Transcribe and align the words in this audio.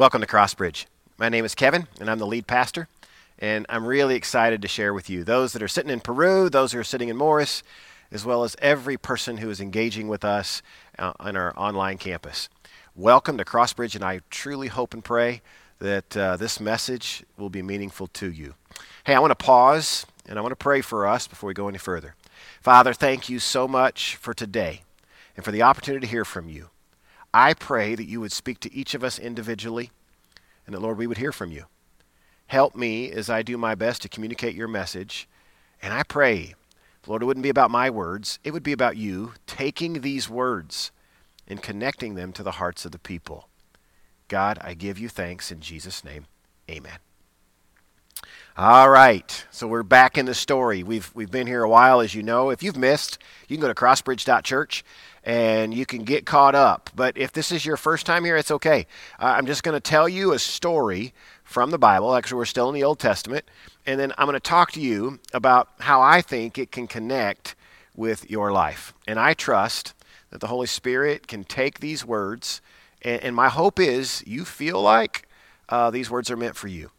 Welcome 0.00 0.22
to 0.22 0.26
Crossbridge. 0.26 0.86
My 1.18 1.28
name 1.28 1.44
is 1.44 1.54
Kevin, 1.54 1.86
and 2.00 2.10
I'm 2.10 2.18
the 2.18 2.26
lead 2.26 2.46
pastor. 2.46 2.88
And 3.38 3.66
I'm 3.68 3.84
really 3.84 4.14
excited 4.14 4.62
to 4.62 4.66
share 4.66 4.94
with 4.94 5.10
you 5.10 5.24
those 5.24 5.52
that 5.52 5.62
are 5.62 5.68
sitting 5.68 5.90
in 5.90 6.00
Peru, 6.00 6.48
those 6.48 6.72
who 6.72 6.78
are 6.78 6.84
sitting 6.84 7.10
in 7.10 7.18
Morris, 7.18 7.62
as 8.10 8.24
well 8.24 8.42
as 8.42 8.56
every 8.62 8.96
person 8.96 9.36
who 9.36 9.50
is 9.50 9.60
engaging 9.60 10.08
with 10.08 10.24
us 10.24 10.62
uh, 10.98 11.12
on 11.20 11.36
our 11.36 11.52
online 11.54 11.98
campus. 11.98 12.48
Welcome 12.96 13.36
to 13.36 13.44
Crossbridge, 13.44 13.94
and 13.94 14.02
I 14.02 14.20
truly 14.30 14.68
hope 14.68 14.94
and 14.94 15.04
pray 15.04 15.42
that 15.80 16.16
uh, 16.16 16.38
this 16.38 16.60
message 16.60 17.22
will 17.36 17.50
be 17.50 17.60
meaningful 17.60 18.06
to 18.06 18.32
you. 18.32 18.54
Hey, 19.04 19.14
I 19.14 19.18
want 19.18 19.32
to 19.32 19.44
pause 19.44 20.06
and 20.24 20.38
I 20.38 20.40
want 20.40 20.52
to 20.52 20.56
pray 20.56 20.80
for 20.80 21.06
us 21.06 21.28
before 21.28 21.48
we 21.48 21.52
go 21.52 21.68
any 21.68 21.76
further. 21.76 22.14
Father, 22.62 22.94
thank 22.94 23.28
you 23.28 23.38
so 23.38 23.68
much 23.68 24.16
for 24.16 24.32
today 24.32 24.80
and 25.36 25.44
for 25.44 25.50
the 25.50 25.60
opportunity 25.60 26.06
to 26.06 26.10
hear 26.10 26.24
from 26.24 26.48
you. 26.48 26.70
I 27.32 27.54
pray 27.54 27.94
that 27.94 28.08
you 28.08 28.20
would 28.20 28.32
speak 28.32 28.60
to 28.60 28.74
each 28.74 28.94
of 28.94 29.04
us 29.04 29.18
individually 29.18 29.90
and 30.66 30.74
that, 30.74 30.80
Lord, 30.80 30.98
we 30.98 31.06
would 31.06 31.18
hear 31.18 31.32
from 31.32 31.52
you. 31.52 31.64
Help 32.46 32.74
me 32.74 33.10
as 33.10 33.30
I 33.30 33.42
do 33.42 33.56
my 33.56 33.74
best 33.74 34.02
to 34.02 34.08
communicate 34.08 34.54
your 34.54 34.68
message. 34.68 35.28
And 35.80 35.94
I 35.94 36.02
pray, 36.02 36.54
Lord, 37.06 37.22
it 37.22 37.26
wouldn't 37.26 37.44
be 37.44 37.48
about 37.48 37.70
my 37.70 37.90
words, 37.90 38.38
it 38.42 38.52
would 38.52 38.62
be 38.62 38.72
about 38.72 38.96
you 38.96 39.34
taking 39.46 40.00
these 40.00 40.28
words 40.28 40.90
and 41.46 41.62
connecting 41.62 42.14
them 42.14 42.32
to 42.32 42.42
the 42.42 42.52
hearts 42.52 42.84
of 42.84 42.92
the 42.92 42.98
people. 42.98 43.48
God, 44.28 44.58
I 44.60 44.74
give 44.74 44.98
you 44.98 45.08
thanks 45.08 45.50
in 45.50 45.60
Jesus' 45.60 46.04
name. 46.04 46.26
Amen. 46.70 46.98
All 48.56 48.90
right, 48.90 49.46
so 49.52 49.68
we're 49.68 49.84
back 49.84 50.18
in 50.18 50.26
the 50.26 50.34
story. 50.34 50.82
We've, 50.82 51.08
we've 51.14 51.30
been 51.30 51.46
here 51.46 51.62
a 51.62 51.68
while, 51.68 52.00
as 52.00 52.16
you 52.16 52.22
know. 52.24 52.50
If 52.50 52.64
you've 52.64 52.76
missed, 52.76 53.16
you 53.46 53.56
can 53.56 53.62
go 53.62 53.68
to 53.68 53.74
crossbridge.church 53.74 54.84
and 55.22 55.72
you 55.72 55.86
can 55.86 56.02
get 56.02 56.26
caught 56.26 56.56
up. 56.56 56.90
But 56.96 57.16
if 57.16 57.32
this 57.32 57.52
is 57.52 57.64
your 57.64 57.76
first 57.76 58.06
time 58.06 58.24
here, 58.24 58.36
it's 58.36 58.50
okay. 58.50 58.88
Uh, 59.20 59.26
I'm 59.36 59.46
just 59.46 59.62
going 59.62 59.76
to 59.76 59.80
tell 59.80 60.08
you 60.08 60.32
a 60.32 60.38
story 60.38 61.14
from 61.44 61.70
the 61.70 61.78
Bible. 61.78 62.12
Actually, 62.14 62.38
we're 62.38 62.44
still 62.44 62.68
in 62.68 62.74
the 62.74 62.82
Old 62.82 62.98
Testament. 62.98 63.44
And 63.86 64.00
then 64.00 64.12
I'm 64.18 64.26
going 64.26 64.34
to 64.34 64.40
talk 64.40 64.72
to 64.72 64.80
you 64.80 65.20
about 65.32 65.68
how 65.78 66.02
I 66.02 66.20
think 66.20 66.58
it 66.58 66.72
can 66.72 66.88
connect 66.88 67.54
with 67.94 68.28
your 68.28 68.50
life. 68.50 68.92
And 69.06 69.20
I 69.20 69.32
trust 69.32 69.94
that 70.30 70.40
the 70.40 70.48
Holy 70.48 70.66
Spirit 70.66 71.28
can 71.28 71.44
take 71.44 71.78
these 71.78 72.04
words, 72.04 72.60
and, 73.02 73.22
and 73.22 73.36
my 73.36 73.48
hope 73.48 73.78
is 73.78 74.24
you 74.26 74.44
feel 74.44 74.82
like 74.82 75.28
uh, 75.68 75.90
these 75.90 76.10
words 76.10 76.32
are 76.32 76.36
meant 76.36 76.56
for 76.56 76.68
you. 76.68 76.90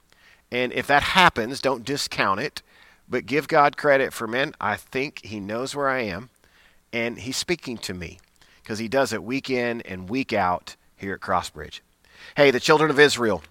And 0.51 0.73
if 0.73 0.87
that 0.87 1.03
happens, 1.03 1.61
don't 1.61 1.85
discount 1.85 2.39
it, 2.39 2.61
but 3.07 3.25
give 3.25 3.47
God 3.47 3.77
credit 3.77 4.13
for, 4.13 4.27
men. 4.27 4.53
I 4.59 4.75
think 4.75 5.23
He 5.23 5.39
knows 5.39 5.75
where 5.75 5.89
I 5.89 6.01
am 6.01 6.29
and 6.93 7.17
he's 7.17 7.37
speaking 7.37 7.77
to 7.79 7.93
me 7.93 8.19
because 8.61 8.79
he 8.79 8.87
does 8.87 9.13
it 9.13 9.23
week 9.23 9.49
in 9.49 9.81
and 9.81 10.09
week 10.09 10.33
out 10.33 10.75
here 10.95 11.13
at 11.13 11.21
Crossbridge. 11.21 11.79
Hey, 12.35 12.51
the 12.51 12.59
children 12.59 12.89
of 12.89 12.99
Israel, 12.99 13.43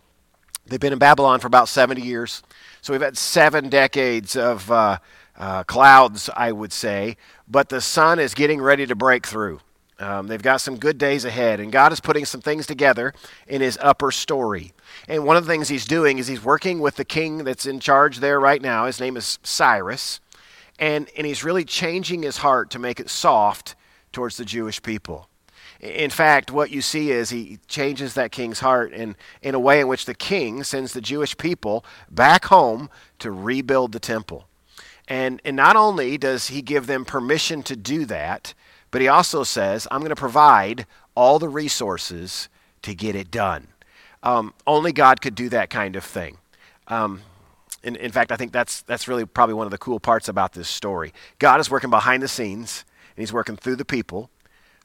they've 0.67 0.81
been 0.81 0.92
in 0.92 0.98
Babylon 0.98 1.41
for 1.41 1.47
about 1.47 1.69
70 1.69 2.01
years. 2.01 2.42
So 2.83 2.92
we've 2.92 3.03
had 3.03 3.19
seven 3.19 3.69
decades 3.69 4.37
of 4.37 4.70
uh, 4.70 4.98
uh, 5.37 5.64
clouds, 5.64 6.31
I 6.37 6.53
would 6.53 6.73
say, 6.73 7.17
but 7.48 7.69
the 7.69 7.81
sun 7.81 8.19
is 8.19 8.35
getting 8.35 8.61
ready 8.61 8.87
to 8.87 8.95
break 8.95 9.27
through. 9.27 9.61
Um, 10.01 10.27
they've 10.27 10.43
got 10.43 10.62
some 10.62 10.79
good 10.79 10.98
days 10.98 11.25
ahead, 11.25 11.61
and 11.61 11.70
God 11.70 11.93
is 11.93 12.01
putting 12.01 12.25
some 12.25 12.41
things 12.41 12.67
together 12.67 13.12
in 13.47 13.61
His 13.61 13.79
upper 13.81 14.11
story. 14.11 14.73
And 15.07 15.25
one 15.25 15.37
of 15.37 15.45
the 15.47 15.53
things 15.53 15.69
He's 15.69 15.84
doing 15.84 16.19
is 16.19 16.27
He's 16.27 16.42
working 16.42 16.81
with 16.81 16.97
the 16.97 17.05
king 17.05 17.45
that's 17.45 17.67
in 17.67 17.81
charge 17.81 18.19
there 18.19 18.41
right 18.41 18.62
now. 18.62 18.87
His 18.87 18.98
name 18.98 19.17
is 19.17 19.39
Cyrus 19.42 20.20
and, 20.81 21.11
and 21.17 21.27
he's 21.27 21.45
really 21.45 21.65
changing 21.65 22.23
his 22.23 22.39
heart 22.39 22.70
to 22.70 22.79
make 22.79 22.98
it 22.98 23.11
soft 23.11 23.77
towards 24.12 24.39
the 24.39 24.45
Jewish 24.45 24.83
people. 24.83 25.29
In 25.79 26.11
fact, 26.11 26.51
what 26.51 26.70
you 26.70 26.83
see 26.83 27.11
is 27.11 27.31
he 27.31 27.59
changes 27.69 28.14
that 28.14 28.33
king's 28.33 28.61
heart 28.61 28.92
in, 28.92 29.14
in 29.42 29.55
a 29.55 29.59
way 29.59 29.81
in 29.81 29.89
which 29.89 30.07
the 30.07 30.14
king 30.14 30.64
sends 30.64 30.92
the 30.92 31.01
Jewish 31.01 31.37
people 31.37 31.85
back 32.11 32.47
home 32.47 32.91
to 33.19 33.31
rebuild 33.31 33.92
the 33.92 34.01
temple. 34.01 34.47
And, 35.07 35.41
and 35.45 35.57
not 35.57 35.77
only 35.77 36.17
does 36.19 36.48
he 36.48 36.63
give 36.63 36.86
them 36.86 37.05
permission 37.05 37.63
to 37.64 37.77
do 37.77 38.05
that, 38.07 38.55
but 38.90 39.01
he 39.01 39.08
also 39.08 39.45
says, 39.45 39.86
I'm 39.90 40.01
going 40.01 40.11
to 40.11 40.17
provide 40.17 40.86
all 41.14 41.39
the 41.39 41.48
resources 41.48 42.48
to 42.83 42.95
get 42.95 43.14
it 43.14 43.30
done. 43.30 43.68
Um, 44.23 44.55
only 44.67 44.92
God 44.92 45.20
could 45.20 45.34
do 45.34 45.48
that 45.51 45.70
kind 45.70 45.96
of 45.96 46.05
thing. 46.05 46.39
Um, 46.89 47.23
in, 47.83 47.96
in 47.96 48.12
fact, 48.12 48.33
I 48.33 48.36
think 48.36 48.52
that's, 48.52 48.83
that's 48.83 49.08
really 49.08 49.24
probably 49.24 49.55
one 49.55 49.67
of 49.67 49.70
the 49.70 49.79
cool 49.79 50.00
parts 50.00 50.29
about 50.29 50.52
this 50.52 50.68
story. 50.68 51.12
God 51.39 51.61
is 51.61 51.70
working 51.70 51.90
behind 51.90 52.23
the 52.23 52.29
scenes, 52.29 52.84
and 53.17 53.23
He's 53.23 53.33
working 53.33 53.56
through 53.56 53.77
the 53.77 53.84
people 53.84 54.30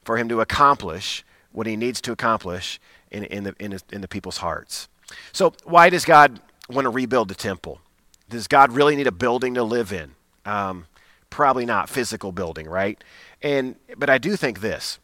for 0.04 0.16
Him 0.16 0.28
to 0.28 0.40
accomplish 0.40 1.24
what 1.52 1.66
He 1.66 1.76
needs 1.76 2.00
to 2.02 2.12
accomplish 2.12 2.80
in, 3.10 3.24
in, 3.24 3.44
the, 3.44 3.54
in, 3.58 3.78
in 3.92 4.00
the 4.00 4.08
people's 4.08 4.38
hearts. 4.38 4.88
So, 5.32 5.52
why 5.64 5.90
does 5.90 6.04
God 6.04 6.40
want 6.68 6.84
to 6.86 6.90
rebuild 6.90 7.28
the 7.28 7.34
temple? 7.34 7.80
Does 8.28 8.48
God 8.48 8.72
really 8.72 8.96
need 8.96 9.06
a 9.06 9.12
building 9.12 9.54
to 9.54 9.62
live 9.62 9.92
in? 9.92 10.14
Um, 10.44 10.86
probably 11.30 11.66
not 11.66 11.88
physical 11.88 12.32
building, 12.32 12.66
right? 12.66 13.02
And 13.42 13.76
but 13.96 14.10
I 14.10 14.18
do 14.18 14.36
think 14.36 14.60
this. 14.60 14.98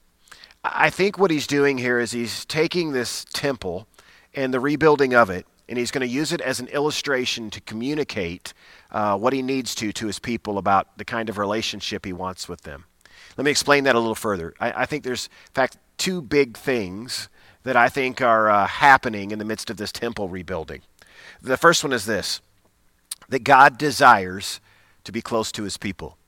I 0.65 0.91
think 0.91 1.19
what 1.19 1.31
he's 1.31 1.47
doing 1.47 1.78
here 1.78 1.98
is 1.98 2.12
he's 2.12 2.44
taking 2.44 2.93
this 2.93 3.25
temple 3.32 3.88
and 4.34 4.54
the 4.54 4.60
rebuilding 4.60 5.15
of 5.15 5.28
it 5.28 5.47
and 5.69 5.78
he's 5.78 5.91
going 5.91 6.06
to 6.06 6.12
use 6.12 6.32
it 6.32 6.41
as 6.41 6.60
an 6.60 6.69
illustration 6.69 7.50
to 7.50 7.60
communicate 7.62 8.53
uh, 8.91 9.16
what 9.16 9.32
he 9.32 9.42
needs 9.42 9.75
to 9.76 9.92
to 9.92 10.06
his 10.06 10.19
people 10.19 10.59
about 10.59 10.98
the 10.98 11.04
kind 11.04 11.28
of 11.28 11.38
relationship 11.38 12.04
he 12.04 12.12
wants 12.12 12.48
with 12.48 12.62
them. 12.62 12.84
Let 13.37 13.44
me 13.44 13.50
explain 13.50 13.84
that 13.84 13.94
a 13.94 13.98
little 13.98 14.15
further. 14.15 14.54
I, 14.60 14.82
I 14.82 14.87
think 14.87 15.04
there's, 15.04 15.26
in 15.26 15.54
fact, 15.54 15.78
two 15.97 16.21
big 16.21 16.56
things 16.56 17.28
that 17.62 17.76
I 17.76 17.88
think 17.88 18.21
are 18.21 18.50
uh, 18.50 18.66
happening 18.66 19.31
in 19.31 19.38
the 19.38 19.44
midst 19.44 19.71
of 19.71 19.76
this 19.76 19.92
temple 19.92 20.28
rebuilding. 20.28 20.82
The 21.41 21.56
first 21.56 21.82
one 21.82 21.92
is 21.92 22.06
this 22.06 22.41
that 23.28 23.44
God 23.44 23.78
desires 23.78 24.60
to 25.04 25.12
be 25.12 25.22
close 25.22 25.50
to 25.53 25.62
his 25.62 25.78
people. 25.78 26.19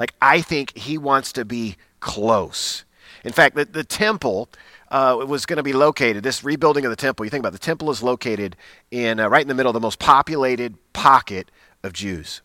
Like, 0.00 0.14
I 0.22 0.40
think 0.40 0.78
he 0.78 0.96
wants 0.96 1.30
to 1.32 1.44
be 1.44 1.76
close. 2.00 2.86
In 3.22 3.32
fact, 3.32 3.54
the, 3.54 3.66
the 3.66 3.84
temple 3.84 4.48
uh, 4.90 5.22
was 5.28 5.44
going 5.44 5.58
to 5.58 5.62
be 5.62 5.74
located, 5.74 6.22
this 6.22 6.42
rebuilding 6.42 6.86
of 6.86 6.90
the 6.90 6.96
temple, 6.96 7.26
you 7.26 7.30
think 7.30 7.42
about 7.42 7.50
it, 7.50 7.60
the 7.60 7.66
temple 7.66 7.90
is 7.90 8.02
located 8.02 8.56
in 8.90 9.20
uh, 9.20 9.28
right 9.28 9.42
in 9.42 9.48
the 9.48 9.54
middle 9.54 9.68
of 9.68 9.74
the 9.74 9.80
most 9.80 9.98
populated 9.98 10.74
pocket 10.94 11.50
of 11.82 11.92
Jews. 11.92 12.40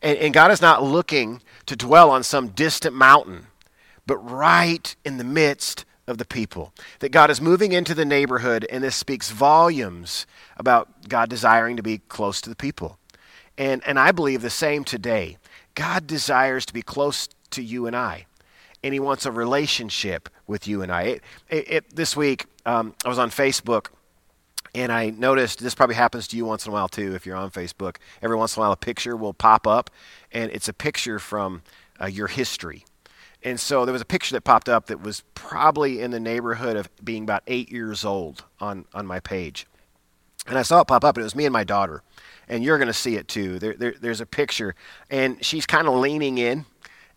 And, 0.00 0.16
and 0.16 0.32
God 0.32 0.50
is 0.50 0.62
not 0.62 0.82
looking 0.82 1.42
to 1.66 1.76
dwell 1.76 2.10
on 2.10 2.22
some 2.22 2.48
distant 2.48 2.96
mountain, 2.96 3.48
but 4.06 4.16
right 4.16 4.96
in 5.04 5.18
the 5.18 5.24
midst 5.24 5.84
of 6.06 6.16
the 6.16 6.24
people. 6.24 6.72
That 7.00 7.12
God 7.12 7.28
is 7.28 7.38
moving 7.38 7.72
into 7.72 7.92
the 7.92 8.06
neighborhood, 8.06 8.66
and 8.70 8.82
this 8.82 8.96
speaks 8.96 9.30
volumes 9.30 10.26
about 10.56 11.06
God 11.06 11.28
desiring 11.28 11.76
to 11.76 11.82
be 11.82 11.98
close 11.98 12.40
to 12.40 12.48
the 12.48 12.56
people. 12.56 12.98
And, 13.58 13.82
and 13.86 13.98
I 13.98 14.10
believe 14.10 14.40
the 14.40 14.48
same 14.48 14.84
today. 14.84 15.36
God 15.74 16.06
desires 16.06 16.66
to 16.66 16.72
be 16.72 16.82
close 16.82 17.28
to 17.50 17.62
you 17.62 17.86
and 17.86 17.96
I 17.96 18.26
and 18.84 18.92
he 18.92 19.00
wants 19.00 19.24
a 19.24 19.32
relationship 19.32 20.28
with 20.46 20.68
you 20.68 20.82
and 20.82 20.92
I. 20.92 21.02
It, 21.02 21.22
it, 21.48 21.70
it, 21.70 21.96
this 21.96 22.14
week, 22.14 22.44
um, 22.66 22.94
I 23.02 23.08
was 23.08 23.18
on 23.18 23.30
Facebook, 23.30 23.86
and 24.74 24.92
I 24.92 25.08
noticed 25.08 25.60
this 25.60 25.74
probably 25.74 25.96
happens 25.96 26.28
to 26.28 26.36
you 26.36 26.44
once 26.44 26.66
in 26.66 26.70
a 26.70 26.74
while 26.74 26.88
too 26.88 27.14
if 27.14 27.24
you're 27.24 27.36
on 27.36 27.50
Facebook. 27.50 27.96
Every 28.20 28.36
once 28.36 28.56
in 28.56 28.60
a 28.60 28.64
while, 28.64 28.72
a 28.72 28.76
picture 28.76 29.16
will 29.16 29.32
pop 29.32 29.66
up, 29.66 29.88
and 30.32 30.52
it's 30.52 30.68
a 30.68 30.74
picture 30.74 31.18
from 31.18 31.62
uh, 31.98 32.06
your 32.06 32.26
history. 32.26 32.84
And 33.42 33.58
so 33.58 33.86
there 33.86 33.92
was 33.92 34.02
a 34.02 34.06
picture 34.06 34.34
that 34.34 34.42
popped 34.42 34.68
up 34.68 34.86
that 34.86 35.00
was 35.00 35.22
probably 35.34 36.02
in 36.02 36.10
the 36.10 36.20
neighborhood 36.20 36.76
of 36.76 36.90
being 37.02 37.22
about 37.22 37.42
eight 37.46 37.72
years 37.72 38.04
old 38.04 38.44
on, 38.60 38.84
on 38.92 39.06
my 39.06 39.18
page. 39.18 39.66
And 40.46 40.58
I 40.58 40.62
saw 40.62 40.82
it 40.82 40.88
pop 40.88 41.04
up, 41.04 41.16
and 41.16 41.22
it 41.22 41.24
was 41.24 41.34
me 41.34 41.46
and 41.46 41.52
my 41.54 41.64
daughter. 41.64 42.02
And 42.48 42.62
you're 42.62 42.78
going 42.78 42.88
to 42.88 42.92
see 42.92 43.16
it 43.16 43.28
too. 43.28 43.58
There, 43.58 43.74
there, 43.74 43.94
there's 44.00 44.20
a 44.20 44.26
picture, 44.26 44.74
and 45.10 45.42
she's 45.44 45.66
kind 45.66 45.88
of 45.88 45.94
leaning 45.94 46.38
in, 46.38 46.66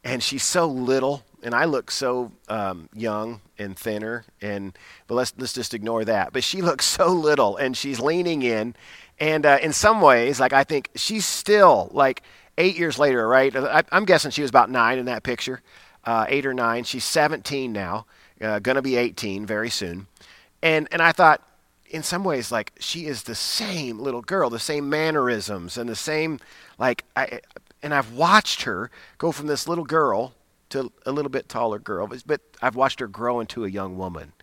and 0.04 0.24
she's 0.24 0.44
so 0.44 0.68
little 0.68 1.24
and 1.44 1.54
I 1.54 1.66
look 1.66 1.92
so 1.92 2.32
um, 2.50 2.90
young 2.94 3.42
and 3.58 3.78
thinner, 3.78 4.26
and 4.42 4.78
but 5.08 5.16
let's 5.16 5.34
let's 5.38 5.54
just 5.54 5.74
ignore 5.74 6.04
that. 6.06 6.34
But 6.34 6.44
she 6.44 6.62
looks 6.70 6.86
so 6.86 7.08
little, 7.08 7.58
and 7.58 7.76
she's 7.76 8.00
leaning 8.00 8.41
in, 8.41 8.76
and 9.20 9.46
uh, 9.46 9.59
in 9.62 9.74
some 9.74 10.02
ways, 10.02 10.40
like 10.40 10.53
I 10.53 10.64
think 10.64 10.90
she's 10.96 11.26
still 11.26 11.90
like 11.91 12.23
eight 12.58 12.78
years 12.78 12.97
later, 12.97 13.28
right? 13.28 13.56
I, 13.56 13.84
am 13.91 14.06
guessing 14.06 14.32
she 14.32 14.41
was 14.41 14.50
about 14.50 14.70
nine 14.70 14.97
in 14.97 15.06
that 15.06 15.23
picture, 15.23 15.62
uh, 16.06 16.26
eight 16.28 16.46
or 16.46 16.53
nine. 16.53 16.84
She's 16.84 17.06
17 17.06 17.72
now, 17.72 18.08
uh, 18.41 18.59
gonna 18.59 18.82
be 18.82 18.96
18 18.96 19.46
very 19.46 19.70
soon, 19.70 20.08
and 20.62 20.88
and 20.91 21.02
I 21.02 21.12
thought. 21.12 21.44
In 21.89 22.03
some 22.03 22.23
ways, 22.23 22.51
like 22.51 22.73
she 22.79 23.05
is 23.05 23.23
the 23.23 23.35
same 23.35 23.99
little 23.99 24.22
girl, 24.22 24.49
the 24.49 24.59
same 24.59 24.89
mannerisms, 24.89 25.78
and 25.78 25.89
the 25.89 25.95
same, 25.95 26.39
like 26.78 27.05
I, 27.16 27.39
and 27.81 27.93
I've 27.93 28.11
watched 28.13 28.63
her 28.63 28.91
go 29.17 29.31
from 29.31 29.47
this 29.47 29.67
little 29.67 29.85
girl 29.85 30.34
to 30.69 30.91
a 31.05 31.11
little 31.11 31.31
bit 31.31 31.47
taller 31.47 31.79
girl, 31.79 32.09
but 32.25 32.41
I've 32.61 32.75
watched 32.75 32.99
her 32.99 33.07
grow 33.07 33.39
into 33.39 33.63
a 33.63 33.69
young 33.69 33.97
woman. 33.97 34.34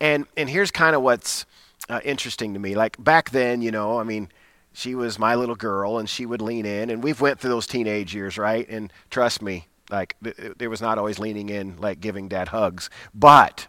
And 0.00 0.26
and 0.36 0.50
here's 0.50 0.70
kind 0.70 0.94
of 0.94 1.02
what's 1.02 1.46
uh, 1.88 2.00
interesting 2.04 2.54
to 2.54 2.60
me. 2.60 2.74
Like 2.74 3.02
back 3.02 3.30
then, 3.30 3.62
you 3.62 3.70
know, 3.70 3.98
I 3.98 4.02
mean, 4.02 4.28
she 4.72 4.94
was 4.94 5.18
my 5.18 5.34
little 5.34 5.54
girl, 5.54 5.98
and 5.98 6.08
she 6.08 6.26
would 6.26 6.42
lean 6.42 6.66
in, 6.66 6.90
and 6.90 7.02
we've 7.02 7.20
went 7.20 7.40
through 7.40 7.50
those 7.50 7.66
teenage 7.66 8.14
years, 8.14 8.36
right? 8.36 8.68
And 8.68 8.92
trust 9.10 9.42
me, 9.42 9.68
like 9.90 10.16
th- 10.22 10.54
there 10.58 10.70
was 10.70 10.82
not 10.82 10.98
always 10.98 11.18
leaning 11.18 11.48
in, 11.48 11.76
like 11.78 12.00
giving 12.00 12.28
dad 12.28 12.48
hugs, 12.48 12.90
but 13.14 13.68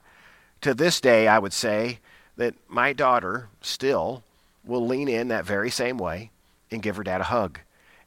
to 0.61 0.73
this 0.73 0.99
day, 1.01 1.27
I 1.27 1.39
would 1.39 1.53
say 1.53 1.99
that 2.37 2.55
my 2.67 2.93
daughter 2.93 3.49
still 3.61 4.23
will 4.63 4.85
lean 4.85 5.07
in 5.07 5.27
that 5.27 5.45
very 5.45 5.69
same 5.69 5.97
way 5.97 6.31
and 6.71 6.81
give 6.81 6.95
her 6.95 7.03
dad 7.03 7.21
a 7.21 7.25
hug. 7.25 7.59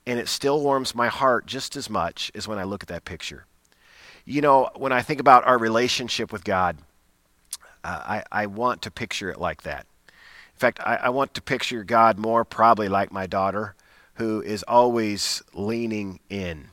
And 0.06 0.18
it 0.18 0.28
still 0.28 0.60
warms 0.60 0.94
my 0.94 1.08
heart 1.08 1.46
just 1.46 1.76
as 1.76 1.90
much 1.90 2.30
as 2.34 2.46
when 2.46 2.58
I 2.58 2.64
look 2.64 2.82
at 2.82 2.88
that 2.88 3.04
picture. 3.04 3.44
You 4.24 4.40
know, 4.40 4.70
when 4.74 4.92
I 4.92 5.02
think 5.02 5.20
about 5.20 5.46
our 5.46 5.58
relationship 5.58 6.32
with 6.32 6.44
God, 6.44 6.76
uh, 7.84 8.02
I, 8.04 8.24
I 8.32 8.46
want 8.46 8.82
to 8.82 8.90
picture 8.90 9.30
it 9.30 9.40
like 9.40 9.62
that. 9.62 9.86
In 10.08 10.58
fact, 10.58 10.80
I, 10.80 10.96
I 10.96 11.08
want 11.10 11.34
to 11.34 11.42
picture 11.42 11.84
God 11.84 12.18
more 12.18 12.44
probably 12.44 12.88
like 12.88 13.12
my 13.12 13.26
daughter, 13.26 13.74
who 14.14 14.40
is 14.40 14.62
always 14.64 15.42
leaning 15.52 16.18
in. 16.28 16.68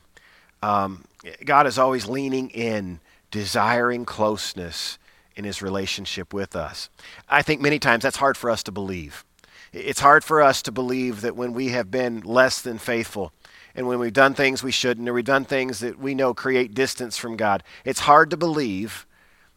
Um, 0.62 1.04
God 1.44 1.66
is 1.66 1.78
always 1.78 2.06
leaning 2.08 2.50
in, 2.50 3.00
desiring 3.30 4.04
closeness 4.04 4.98
in 5.36 5.44
his 5.44 5.62
relationship 5.62 6.32
with 6.32 6.54
us. 6.54 6.88
I 7.28 7.42
think 7.42 7.60
many 7.60 7.78
times 7.78 8.02
that's 8.02 8.16
hard 8.16 8.36
for 8.36 8.50
us 8.50 8.62
to 8.64 8.72
believe. 8.72 9.24
It's 9.72 10.00
hard 10.00 10.22
for 10.22 10.40
us 10.40 10.62
to 10.62 10.72
believe 10.72 11.20
that 11.22 11.36
when 11.36 11.52
we 11.52 11.70
have 11.70 11.90
been 11.90 12.20
less 12.20 12.60
than 12.60 12.78
faithful 12.78 13.32
and 13.74 13.88
when 13.88 13.98
we've 13.98 14.12
done 14.12 14.34
things 14.34 14.62
we 14.62 14.70
shouldn't 14.70 15.08
or 15.08 15.12
we've 15.12 15.24
done 15.24 15.44
things 15.44 15.80
that 15.80 15.98
we 15.98 16.14
know 16.14 16.32
create 16.32 16.74
distance 16.74 17.18
from 17.18 17.36
God, 17.36 17.64
it's 17.84 18.00
hard 18.00 18.30
to 18.30 18.36
believe 18.36 19.06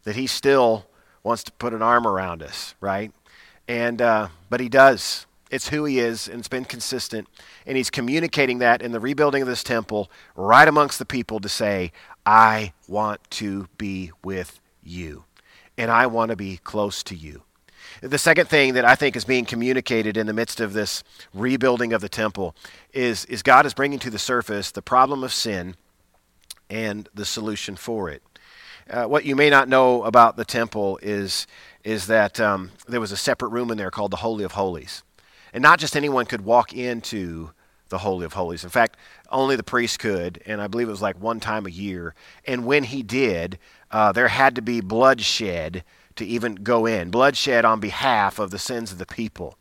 that 0.02 0.16
he 0.16 0.26
still 0.26 0.86
wants 1.22 1.44
to 1.44 1.52
put 1.52 1.72
an 1.72 1.82
arm 1.82 2.06
around 2.06 2.42
us, 2.42 2.74
right? 2.80 3.12
And 3.68 4.02
uh, 4.02 4.28
but 4.50 4.60
he 4.60 4.68
does. 4.68 5.26
It's 5.50 5.68
who 5.68 5.84
he 5.84 5.98
is, 5.98 6.28
and 6.28 6.40
it's 6.40 6.48
been 6.48 6.64
consistent. 6.64 7.28
And 7.66 7.76
he's 7.76 7.90
communicating 7.90 8.58
that 8.58 8.82
in 8.82 8.92
the 8.92 9.00
rebuilding 9.00 9.42
of 9.42 9.48
this 9.48 9.62
temple 9.62 10.10
right 10.36 10.68
amongst 10.68 10.98
the 10.98 11.06
people 11.06 11.40
to 11.40 11.48
say, 11.48 11.92
I 12.26 12.72
want 12.86 13.20
to 13.32 13.68
be 13.78 14.10
with 14.22 14.60
you, 14.82 15.24
and 15.78 15.90
I 15.90 16.06
want 16.08 16.30
to 16.30 16.36
be 16.36 16.58
close 16.58 17.02
to 17.04 17.14
you. 17.14 17.44
The 18.02 18.18
second 18.18 18.48
thing 18.48 18.74
that 18.74 18.84
I 18.84 18.94
think 18.94 19.16
is 19.16 19.24
being 19.24 19.44
communicated 19.44 20.16
in 20.16 20.26
the 20.26 20.32
midst 20.32 20.60
of 20.60 20.72
this 20.72 21.02
rebuilding 21.32 21.92
of 21.92 22.00
the 22.00 22.08
temple 22.08 22.54
is, 22.92 23.24
is 23.26 23.42
God 23.42 23.64
is 23.64 23.74
bringing 23.74 23.98
to 24.00 24.10
the 24.10 24.18
surface 24.18 24.70
the 24.70 24.82
problem 24.82 25.24
of 25.24 25.32
sin 25.32 25.76
and 26.68 27.08
the 27.14 27.24
solution 27.24 27.76
for 27.76 28.10
it. 28.10 28.22
Uh, 28.90 29.04
what 29.04 29.24
you 29.24 29.36
may 29.36 29.50
not 29.50 29.68
know 29.68 30.02
about 30.02 30.36
the 30.36 30.44
temple 30.44 30.98
is, 31.02 31.46
is 31.84 32.06
that 32.08 32.40
um, 32.40 32.70
there 32.88 33.00
was 33.00 33.12
a 33.12 33.16
separate 33.16 33.48
room 33.48 33.70
in 33.70 33.78
there 33.78 33.90
called 33.90 34.10
the 34.10 34.18
Holy 34.18 34.44
of 34.44 34.52
Holies. 34.52 35.02
And 35.52 35.62
not 35.62 35.78
just 35.78 35.96
anyone 35.96 36.26
could 36.26 36.42
walk 36.42 36.72
into 36.74 37.52
the 37.88 37.98
Holy 37.98 38.24
of 38.24 38.32
Holies. 38.32 38.64
In 38.64 38.70
fact, 38.70 38.96
only 39.30 39.56
the 39.56 39.62
priest 39.62 39.98
could, 39.98 40.42
and 40.46 40.60
I 40.60 40.66
believe 40.66 40.88
it 40.88 40.92
was 40.92 41.02
like 41.02 41.20
one 41.20 41.40
time 41.40 41.66
a 41.66 41.70
year. 41.70 42.14
And 42.46 42.64
when 42.64 42.84
he 42.84 43.02
did, 43.02 43.58
uh, 43.90 44.12
there 44.12 44.28
had 44.28 44.54
to 44.56 44.62
be 44.62 44.80
bloodshed 44.80 45.84
to 46.16 46.26
even 46.26 46.56
go 46.56 46.86
in, 46.86 47.10
bloodshed 47.10 47.64
on 47.64 47.80
behalf 47.80 48.38
of 48.38 48.50
the 48.50 48.58
sins 48.58 48.92
of 48.92 48.98
the 48.98 49.06
people. 49.06 49.56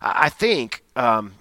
I 0.00 0.28
think 0.28 0.82
um, 0.96 1.34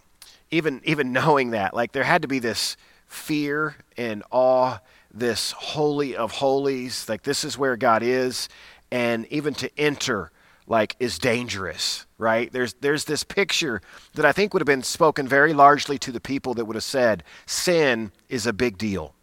even 0.51 0.81
even 0.83 1.11
knowing 1.11 1.51
that, 1.51 1.73
like 1.73 1.91
there 1.91 2.03
had 2.03 2.21
to 2.23 2.27
be 2.27 2.39
this 2.39 2.77
fear 3.07 3.75
and 3.95 4.23
awe, 4.31 4.79
this 5.13 5.51
holy 5.51 6.15
of 6.15 6.31
holies, 6.31 7.07
like 7.07 7.23
this 7.23 7.43
is 7.43 7.57
where 7.57 7.77
God 7.77 8.03
is, 8.03 8.49
and 8.91 9.25
even 9.27 9.53
to 9.55 9.69
enter 9.79 10.31
like 10.67 10.95
is 10.99 11.17
dangerous, 11.17 12.05
right? 12.17 12.51
There's 12.51 12.73
there's 12.75 13.05
this 13.05 13.23
picture 13.23 13.81
that 14.13 14.25
I 14.25 14.31
think 14.31 14.53
would 14.53 14.61
have 14.61 14.67
been 14.67 14.83
spoken 14.83 15.27
very 15.27 15.53
largely 15.53 15.97
to 15.99 16.11
the 16.11 16.19
people 16.19 16.53
that 16.55 16.65
would 16.65 16.75
have 16.75 16.83
said 16.83 17.23
sin 17.45 18.11
is 18.29 18.45
a 18.45 18.53
big 18.53 18.77
deal. 18.77 19.13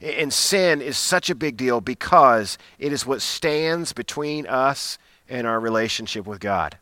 And 0.00 0.32
sin 0.32 0.80
is 0.80 0.96
such 0.96 1.30
a 1.30 1.34
big 1.34 1.56
deal 1.56 1.80
because 1.80 2.58
it 2.78 2.92
is 2.92 3.06
what 3.06 3.22
stands 3.22 3.92
between 3.92 4.46
us 4.46 4.98
and 5.28 5.46
our 5.46 5.58
relationship 5.58 6.26
with 6.26 6.40
God. 6.40 6.78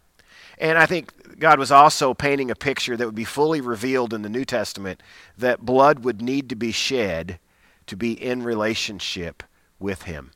And 0.58 0.78
I 0.78 0.86
think 0.86 1.38
God 1.38 1.58
was 1.58 1.72
also 1.72 2.14
painting 2.14 2.50
a 2.50 2.54
picture 2.54 2.96
that 2.96 3.06
would 3.06 3.14
be 3.14 3.24
fully 3.24 3.60
revealed 3.60 4.12
in 4.12 4.22
the 4.22 4.28
New 4.28 4.44
Testament 4.44 5.02
that 5.36 5.60
blood 5.60 6.00
would 6.04 6.20
need 6.20 6.48
to 6.50 6.56
be 6.56 6.72
shed 6.72 7.38
to 7.86 7.96
be 7.96 8.12
in 8.12 8.42
relationship 8.42 9.42
with 9.78 10.02
Him. 10.02 10.30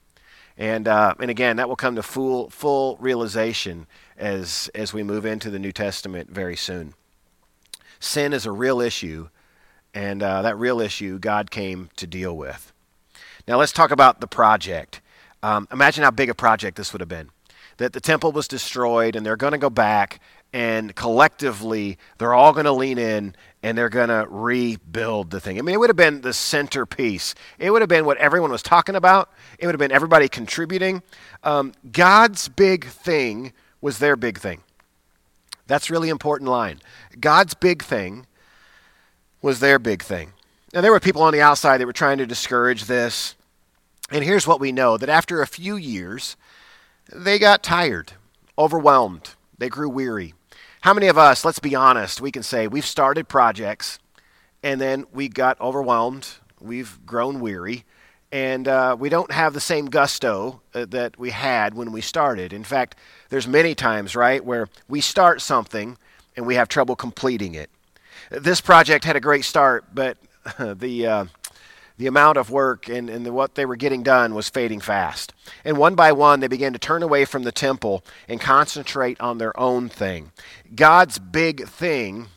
And, 0.58 0.88
uh, 0.88 1.14
and 1.20 1.30
again, 1.30 1.56
that 1.56 1.68
will 1.68 1.76
come 1.76 1.96
to 1.96 2.02
full, 2.02 2.48
full 2.48 2.96
realization 2.98 3.86
as, 4.16 4.70
as 4.74 4.92
we 4.92 5.02
move 5.02 5.26
into 5.26 5.50
the 5.50 5.58
New 5.58 5.72
Testament 5.72 6.30
very 6.30 6.56
soon. 6.56 6.94
Sin 8.00 8.32
is 8.32 8.46
a 8.46 8.52
real 8.52 8.80
issue, 8.80 9.28
and 9.92 10.22
uh, 10.22 10.42
that 10.42 10.58
real 10.58 10.80
issue 10.80 11.18
God 11.18 11.50
came 11.50 11.90
to 11.96 12.06
deal 12.06 12.36
with. 12.36 12.72
Now, 13.46 13.58
let's 13.58 13.72
talk 13.72 13.90
about 13.90 14.20
the 14.20 14.26
project. 14.26 15.00
Um, 15.42 15.68
imagine 15.70 16.04
how 16.04 16.10
big 16.10 16.30
a 16.30 16.34
project 16.34 16.76
this 16.76 16.92
would 16.92 17.00
have 17.00 17.08
been. 17.08 17.30
That 17.76 17.92
the 17.92 18.00
temple 18.00 18.32
was 18.32 18.48
destroyed, 18.48 19.14
and 19.14 19.24
they're 19.24 19.36
going 19.36 19.52
to 19.52 19.58
go 19.58 19.70
back, 19.70 20.20
and 20.52 20.94
collectively, 20.94 21.98
they're 22.18 22.34
all 22.34 22.52
going 22.52 22.64
to 22.64 22.72
lean 22.72 22.98
in 22.98 23.36
and 23.66 23.76
they're 23.76 23.88
going 23.88 24.10
to 24.10 24.28
rebuild 24.30 25.30
the 25.30 25.40
thing. 25.40 25.58
I 25.58 25.62
mean, 25.62 25.74
it 25.74 25.78
would 25.78 25.90
have 25.90 25.96
been 25.96 26.20
the 26.20 26.32
centerpiece. 26.32 27.34
It 27.58 27.72
would 27.72 27.82
have 27.82 27.88
been 27.88 28.04
what 28.04 28.16
everyone 28.18 28.52
was 28.52 28.62
talking 28.62 28.94
about. 28.94 29.32
It 29.58 29.66
would 29.66 29.74
have 29.74 29.80
been 29.80 29.90
everybody 29.90 30.28
contributing. 30.28 31.02
Um, 31.42 31.72
God's 31.90 32.46
big 32.46 32.86
thing 32.86 33.52
was 33.80 33.98
their 33.98 34.14
big 34.14 34.38
thing. 34.38 34.60
That's 35.66 35.90
really 35.90 36.10
important 36.10 36.48
line. 36.48 36.80
God's 37.18 37.54
big 37.54 37.82
thing 37.82 38.28
was 39.42 39.58
their 39.58 39.80
big 39.80 40.00
thing. 40.00 40.32
Now, 40.72 40.80
there 40.80 40.92
were 40.92 41.00
people 41.00 41.22
on 41.22 41.32
the 41.32 41.42
outside 41.42 41.78
that 41.78 41.86
were 41.86 41.92
trying 41.92 42.18
to 42.18 42.26
discourage 42.26 42.84
this. 42.84 43.34
And 44.12 44.22
here's 44.22 44.46
what 44.46 44.60
we 44.60 44.70
know 44.70 44.96
that 44.96 45.08
after 45.08 45.42
a 45.42 45.46
few 45.48 45.74
years, 45.74 46.36
they 47.12 47.40
got 47.40 47.64
tired, 47.64 48.12
overwhelmed, 48.56 49.34
they 49.58 49.68
grew 49.68 49.88
weary. 49.88 50.34
How 50.82 50.94
many 50.94 51.08
of 51.08 51.18
us, 51.18 51.44
let's 51.44 51.58
be 51.58 51.74
honest, 51.74 52.20
we 52.20 52.30
can 52.30 52.42
say 52.42 52.68
we've 52.68 52.86
started 52.86 53.28
projects 53.28 53.98
and 54.62 54.80
then 54.80 55.04
we 55.12 55.28
got 55.28 55.60
overwhelmed, 55.60 56.28
we've 56.60 57.04
grown 57.04 57.40
weary, 57.40 57.84
and 58.32 58.68
uh, 58.68 58.96
we 58.98 59.08
don't 59.08 59.30
have 59.30 59.54
the 59.54 59.60
same 59.60 59.86
gusto 59.86 60.60
uh, 60.74 60.84
that 60.86 61.18
we 61.18 61.30
had 61.30 61.74
when 61.74 61.92
we 61.92 62.00
started. 62.00 62.52
In 62.52 62.64
fact, 62.64 62.96
there's 63.30 63.46
many 63.46 63.74
times, 63.74 64.14
right, 64.14 64.44
where 64.44 64.68
we 64.88 65.00
start 65.00 65.40
something 65.40 65.96
and 66.36 66.46
we 66.46 66.56
have 66.56 66.68
trouble 66.68 66.96
completing 66.96 67.54
it. 67.54 67.70
This 68.30 68.60
project 68.60 69.04
had 69.04 69.16
a 69.16 69.20
great 69.20 69.44
start, 69.44 69.86
but 69.94 70.18
the 70.58 71.06
uh, 71.06 71.24
the 71.98 72.06
amount 72.06 72.36
of 72.36 72.50
work 72.50 72.88
and, 72.88 73.08
and 73.08 73.24
the, 73.24 73.32
what 73.32 73.54
they 73.54 73.64
were 73.64 73.76
getting 73.76 74.02
done 74.02 74.34
was 74.34 74.48
fading 74.48 74.80
fast. 74.80 75.32
And 75.64 75.78
one 75.78 75.94
by 75.94 76.12
one, 76.12 76.40
they 76.40 76.48
began 76.48 76.72
to 76.72 76.78
turn 76.78 77.02
away 77.02 77.24
from 77.24 77.44
the 77.44 77.52
temple 77.52 78.04
and 78.28 78.40
concentrate 78.40 79.20
on 79.20 79.38
their 79.38 79.58
own 79.58 79.88
thing. 79.88 80.32
God's 80.74 81.18
big 81.18 81.66
thing 81.66 82.28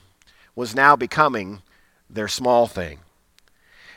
was 0.56 0.76
now 0.76 0.96
becoming 0.96 1.62
their 2.10 2.28
small 2.28 2.68
thing. 2.68 3.00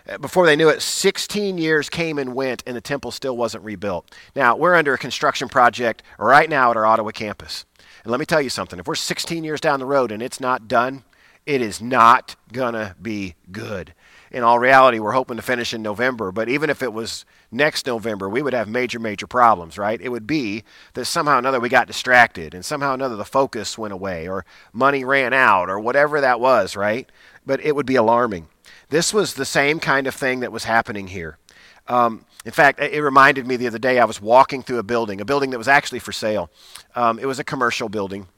Uh, 0.08 0.18
before 0.18 0.46
they 0.46 0.56
knew 0.56 0.68
it, 0.68 0.82
16 0.82 1.58
years 1.58 1.88
came 1.88 2.18
and 2.18 2.34
went, 2.34 2.62
and 2.66 2.76
the 2.76 2.80
temple 2.80 3.12
still 3.12 3.36
wasn't 3.36 3.62
rebuilt. 3.62 4.12
Now, 4.34 4.56
we're 4.56 4.74
under 4.74 4.94
a 4.94 4.98
construction 4.98 5.48
project 5.48 6.02
right 6.18 6.50
now 6.50 6.72
at 6.72 6.76
our 6.76 6.84
Ottawa 6.84 7.10
campus. 7.10 7.64
And 8.02 8.10
let 8.10 8.18
me 8.18 8.26
tell 8.26 8.42
you 8.42 8.50
something 8.50 8.80
if 8.80 8.86
we're 8.88 8.96
16 8.96 9.44
years 9.44 9.60
down 9.60 9.78
the 9.78 9.86
road 9.86 10.10
and 10.10 10.20
it's 10.20 10.40
not 10.40 10.66
done, 10.66 11.04
it 11.46 11.60
is 11.60 11.80
not 11.80 12.34
going 12.52 12.74
to 12.74 12.96
be 13.00 13.36
good 13.52 13.94
in 14.32 14.42
all 14.42 14.58
reality, 14.58 14.98
we're 14.98 15.12
hoping 15.12 15.36
to 15.36 15.42
finish 15.42 15.74
in 15.74 15.82
November. 15.82 16.32
But 16.32 16.48
even 16.48 16.70
if 16.70 16.82
it 16.82 16.92
was 16.92 17.26
next 17.50 17.86
November, 17.86 18.30
we 18.30 18.40
would 18.40 18.54
have 18.54 18.66
major, 18.66 18.98
major 18.98 19.26
problems, 19.26 19.76
right? 19.76 20.00
It 20.00 20.08
would 20.08 20.26
be 20.26 20.64
that 20.94 21.04
somehow 21.04 21.36
or 21.36 21.38
another 21.38 21.60
we 21.60 21.68
got 21.68 21.86
distracted 21.86 22.54
and 22.54 22.64
somehow 22.64 22.92
or 22.92 22.94
another 22.94 23.14
the 23.14 23.26
focus 23.26 23.76
went 23.76 23.92
away 23.92 24.26
or 24.26 24.46
money 24.72 25.04
ran 25.04 25.34
out 25.34 25.68
or 25.68 25.78
whatever 25.78 26.20
that 26.22 26.40
was, 26.40 26.76
right? 26.76 27.12
But 27.44 27.60
it 27.60 27.76
would 27.76 27.84
be 27.84 27.96
alarming. 27.96 28.48
This 28.88 29.12
was 29.12 29.34
the 29.34 29.44
same 29.44 29.78
kind 29.78 30.06
of 30.06 30.14
thing 30.14 30.40
that 30.40 30.50
was 30.50 30.64
happening 30.64 31.08
here. 31.08 31.36
Um, 31.86 32.24
in 32.46 32.52
fact, 32.52 32.80
it 32.80 33.02
reminded 33.02 33.46
me 33.46 33.56
the 33.56 33.66
other 33.66 33.78
day 33.78 33.98
I 33.98 34.04
was 34.06 34.20
walking 34.20 34.62
through 34.62 34.78
a 34.78 34.82
building, 34.82 35.20
a 35.20 35.24
building 35.26 35.50
that 35.50 35.58
was 35.58 35.68
actually 35.68 35.98
for 35.98 36.12
sale. 36.12 36.50
Um, 36.94 37.18
it 37.18 37.26
was 37.26 37.38
a 37.38 37.44
commercial 37.44 37.90
building. 37.90 38.28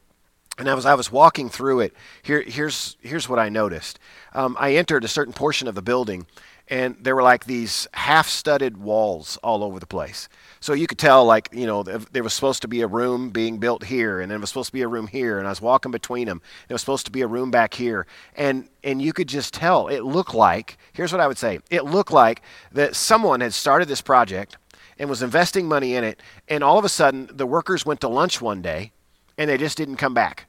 And 0.56 0.68
as 0.68 0.86
I 0.86 0.94
was 0.94 1.10
walking 1.10 1.48
through 1.48 1.80
it, 1.80 1.94
here, 2.22 2.42
here's, 2.42 2.96
here's 3.00 3.28
what 3.28 3.40
I 3.40 3.48
noticed. 3.48 3.98
Um, 4.34 4.56
I 4.58 4.76
entered 4.76 5.04
a 5.04 5.08
certain 5.08 5.32
portion 5.32 5.66
of 5.66 5.74
the 5.74 5.82
building, 5.82 6.26
and 6.68 6.96
there 7.00 7.16
were 7.16 7.24
like 7.24 7.44
these 7.44 7.88
half 7.92 8.28
studded 8.28 8.76
walls 8.76 9.36
all 9.42 9.64
over 9.64 9.80
the 9.80 9.86
place. 9.86 10.28
So 10.60 10.72
you 10.72 10.86
could 10.86 10.98
tell, 10.98 11.24
like, 11.24 11.48
you 11.52 11.66
know, 11.66 11.82
there 11.82 12.22
was 12.22 12.34
supposed 12.34 12.62
to 12.62 12.68
be 12.68 12.82
a 12.82 12.86
room 12.86 13.30
being 13.30 13.58
built 13.58 13.84
here, 13.84 14.20
and 14.20 14.30
then 14.30 14.36
it 14.36 14.40
was 14.40 14.48
supposed 14.48 14.68
to 14.68 14.72
be 14.72 14.82
a 14.82 14.88
room 14.88 15.08
here, 15.08 15.38
and 15.38 15.46
I 15.46 15.50
was 15.50 15.60
walking 15.60 15.90
between 15.90 16.28
them. 16.28 16.40
There 16.68 16.74
was 16.74 16.82
supposed 16.82 17.06
to 17.06 17.12
be 17.12 17.22
a 17.22 17.26
room 17.26 17.50
back 17.50 17.74
here. 17.74 18.06
And, 18.36 18.68
and 18.84 19.02
you 19.02 19.12
could 19.12 19.28
just 19.28 19.54
tell, 19.54 19.88
it 19.88 20.04
looked 20.04 20.34
like, 20.34 20.78
here's 20.92 21.10
what 21.12 21.20
I 21.20 21.26
would 21.26 21.38
say 21.38 21.58
it 21.68 21.84
looked 21.84 22.12
like 22.12 22.42
that 22.72 22.94
someone 22.94 23.40
had 23.40 23.52
started 23.52 23.88
this 23.88 24.00
project 24.00 24.56
and 25.00 25.10
was 25.10 25.22
investing 25.22 25.66
money 25.66 25.96
in 25.96 26.04
it, 26.04 26.22
and 26.48 26.62
all 26.62 26.78
of 26.78 26.84
a 26.84 26.88
sudden 26.88 27.28
the 27.32 27.46
workers 27.46 27.84
went 27.84 28.00
to 28.02 28.08
lunch 28.08 28.40
one 28.40 28.62
day 28.62 28.92
and 29.38 29.50
they 29.50 29.56
just 29.56 29.76
didn't 29.76 29.96
come 29.96 30.14
back. 30.14 30.46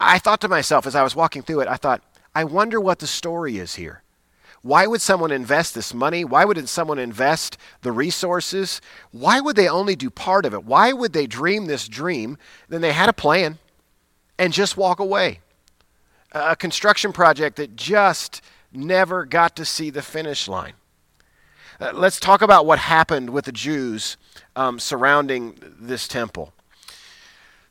I 0.00 0.18
thought 0.18 0.40
to 0.40 0.48
myself 0.48 0.86
as 0.86 0.94
I 0.94 1.02
was 1.02 1.14
walking 1.14 1.42
through 1.42 1.60
it, 1.60 1.68
I 1.68 1.76
thought, 1.76 2.02
I 2.34 2.44
wonder 2.44 2.80
what 2.80 2.98
the 2.98 3.06
story 3.06 3.58
is 3.58 3.76
here. 3.76 4.02
Why 4.62 4.86
would 4.86 5.00
someone 5.00 5.32
invest 5.32 5.74
this 5.74 5.92
money? 5.92 6.24
Why 6.24 6.44
wouldn't 6.44 6.68
someone 6.68 6.98
invest 6.98 7.58
the 7.82 7.90
resources? 7.90 8.80
Why 9.10 9.40
would 9.40 9.56
they 9.56 9.68
only 9.68 9.96
do 9.96 10.08
part 10.08 10.46
of 10.46 10.54
it? 10.54 10.64
Why 10.64 10.92
would 10.92 11.12
they 11.12 11.26
dream 11.26 11.66
this 11.66 11.88
dream? 11.88 12.38
Then 12.68 12.80
they 12.80 12.92
had 12.92 13.08
a 13.08 13.12
plan 13.12 13.58
and 14.38 14.52
just 14.52 14.76
walk 14.76 15.00
away. 15.00 15.40
A 16.30 16.54
construction 16.54 17.12
project 17.12 17.56
that 17.56 17.76
just 17.76 18.40
never 18.72 19.24
got 19.24 19.56
to 19.56 19.64
see 19.64 19.90
the 19.90 20.00
finish 20.00 20.46
line. 20.46 20.74
Uh, 21.80 21.90
let's 21.92 22.20
talk 22.20 22.40
about 22.40 22.64
what 22.64 22.78
happened 22.78 23.30
with 23.30 23.44
the 23.44 23.52
Jews 23.52 24.16
um, 24.54 24.78
surrounding 24.78 25.58
this 25.80 26.06
temple. 26.06 26.52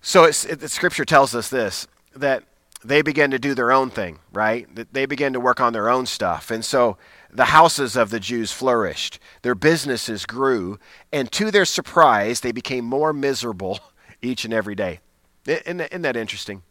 So 0.01 0.24
it, 0.25 0.60
the 0.60 0.70
scripture 0.70 1.05
tells 1.05 1.36
us 1.36 1.50
this 1.50 1.88
that 2.15 2.43
they 2.84 3.01
began 3.01 3.31
to 3.31 3.39
do 3.39 3.53
their 3.53 3.72
own 3.72 3.89
thing, 3.89 4.20
right? 4.34 4.74
That 4.75 4.93
They 4.93 5.05
began 5.05 5.34
to 5.34 5.39
work 5.39 5.60
on 5.60 5.74
their 5.74 5.89
own 5.89 6.08
stuff. 6.08 6.50
And 6.50 6.65
so 6.65 6.98
the 7.29 7.46
houses 7.46 7.96
of 7.96 8.10
the 8.10 8.20
Jews 8.20 8.51
flourished, 8.51 9.20
their 9.43 9.55
businesses 9.55 10.25
grew, 10.25 10.79
and 11.13 11.31
to 11.34 11.51
their 11.51 11.65
surprise, 11.65 12.41
they 12.41 12.51
became 12.51 12.84
more 12.84 13.13
miserable 13.13 13.79
each 14.22 14.43
and 14.46 14.53
every 14.53 14.75
day. 14.75 15.00
Isn't 15.46 16.01
that 16.01 16.15
interesting? 16.15 16.63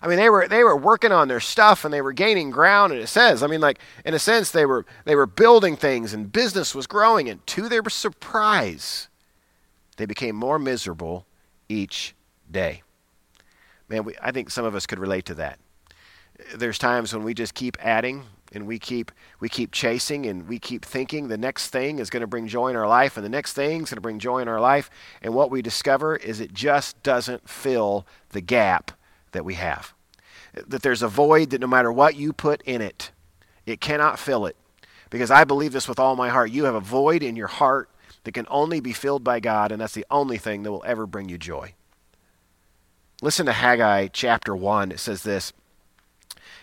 I 0.00 0.06
mean, 0.06 0.16
they 0.16 0.30
were 0.30 0.46
they 0.46 0.62
were 0.62 0.76
working 0.76 1.10
on 1.10 1.26
their 1.26 1.40
stuff 1.40 1.84
and 1.84 1.92
they 1.92 2.00
were 2.00 2.12
gaining 2.12 2.50
ground. 2.50 2.92
And 2.92 3.02
it 3.02 3.08
says, 3.08 3.42
I 3.42 3.48
mean, 3.48 3.60
like 3.60 3.80
in 4.04 4.14
a 4.14 4.18
sense, 4.18 4.50
they 4.50 4.64
were 4.64 4.86
they 5.04 5.16
were 5.16 5.26
building 5.26 5.76
things 5.76 6.14
and 6.14 6.32
business 6.32 6.74
was 6.74 6.86
growing. 6.86 7.28
And 7.28 7.44
to 7.48 7.68
their 7.68 7.82
surprise, 7.88 9.08
they 9.96 10.06
became 10.06 10.36
more 10.36 10.58
miserable 10.58 11.26
each 11.68 12.14
day. 12.50 12.82
Man, 13.88 14.04
we, 14.04 14.14
I 14.20 14.32
think 14.32 14.50
some 14.50 14.64
of 14.64 14.74
us 14.74 14.86
could 14.86 14.98
relate 14.98 15.24
to 15.26 15.34
that. 15.34 15.58
There's 16.54 16.78
times 16.78 17.12
when 17.12 17.24
we 17.24 17.34
just 17.34 17.54
keep 17.54 17.76
adding 17.80 18.24
and 18.52 18.66
we 18.66 18.78
keep 18.78 19.10
we 19.40 19.48
keep 19.48 19.72
chasing 19.72 20.26
and 20.26 20.48
we 20.48 20.58
keep 20.58 20.84
thinking 20.84 21.28
the 21.28 21.38
next 21.38 21.68
thing 21.70 21.98
is 21.98 22.10
going 22.10 22.20
to 22.20 22.26
bring 22.26 22.46
joy 22.46 22.68
in 22.68 22.76
our 22.76 22.86
life 22.86 23.16
and 23.16 23.24
the 23.24 23.30
next 23.30 23.54
thing 23.54 23.82
is 23.82 23.90
going 23.90 23.96
to 23.96 24.00
bring 24.00 24.18
joy 24.18 24.38
in 24.38 24.48
our 24.48 24.60
life. 24.60 24.90
And 25.22 25.34
what 25.34 25.50
we 25.50 25.62
discover 25.62 26.16
is 26.16 26.40
it 26.40 26.52
just 26.52 27.02
doesn't 27.02 27.48
fill 27.48 28.06
the 28.30 28.40
gap 28.40 28.92
that 29.32 29.44
we 29.44 29.54
have. 29.54 29.94
That 30.66 30.82
there's 30.82 31.02
a 31.02 31.08
void 31.08 31.50
that 31.50 31.60
no 31.60 31.66
matter 31.66 31.92
what 31.92 32.16
you 32.16 32.32
put 32.32 32.62
in 32.62 32.80
it 32.80 33.10
it 33.66 33.80
cannot 33.80 34.18
fill 34.18 34.46
it. 34.46 34.56
Because 35.10 35.30
i 35.30 35.44
believe 35.44 35.72
this 35.72 35.88
with 35.88 35.98
all 35.98 36.14
my 36.14 36.28
heart. 36.28 36.50
You 36.50 36.64
have 36.64 36.74
a 36.74 36.80
void 36.80 37.22
in 37.22 37.36
your 37.36 37.48
heart 37.48 37.90
that 38.24 38.32
can 38.32 38.46
only 38.48 38.80
be 38.80 38.92
filled 38.92 39.24
by 39.24 39.40
god 39.40 39.72
and 39.72 39.80
that's 39.80 39.94
the 39.94 40.06
only 40.10 40.38
thing 40.38 40.62
that 40.62 40.70
will 40.70 40.84
ever 40.86 41.06
bring 41.06 41.28
you 41.28 41.38
joy 41.38 41.74
Listen 43.20 43.46
to 43.46 43.52
Haggai 43.52 44.08
chapter 44.12 44.54
1. 44.54 44.92
It 44.92 45.00
says 45.00 45.24
this 45.24 45.52